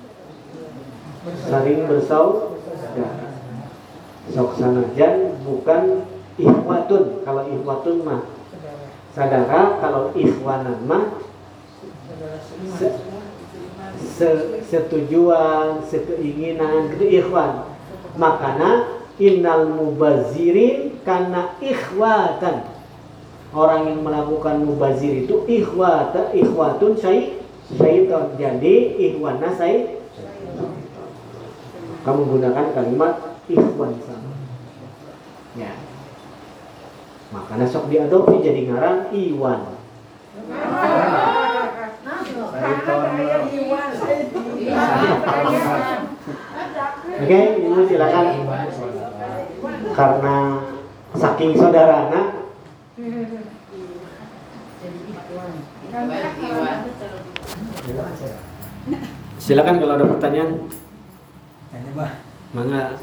[1.23, 3.31] saling bersaudara
[4.31, 6.07] sok sanajan bukan
[6.39, 7.23] ikhwatun.
[7.27, 8.23] Kalau ikhwatun mah
[9.15, 11.23] saudara kalau ikhwanan mah
[12.78, 12.99] se-
[13.99, 17.70] se- setujuan sekeinginan itu ikhwan.
[18.19, 22.66] Makanya innal mubazirin karena ikhwatan.
[23.53, 27.36] Orang yang melakukan mubazir itu ikhwata ikhwatun syai
[27.77, 28.32] syaiton.
[28.40, 30.02] Jadi ikhwana syai
[32.03, 33.12] kamu gunakan kalimat
[33.47, 33.95] ikhwan.
[34.03, 34.31] Sama
[35.55, 35.73] ya.
[37.33, 39.61] Makanya sok diadopsi jadi ngarang iwan.
[47.23, 48.27] Oke ibu silakan.
[49.97, 50.37] Karena
[51.16, 52.20] saking saudarana.
[59.43, 60.51] Silakan kalau ada pertanyaan
[61.82, 62.06] Ano ba?
[62.54, 62.94] Mga...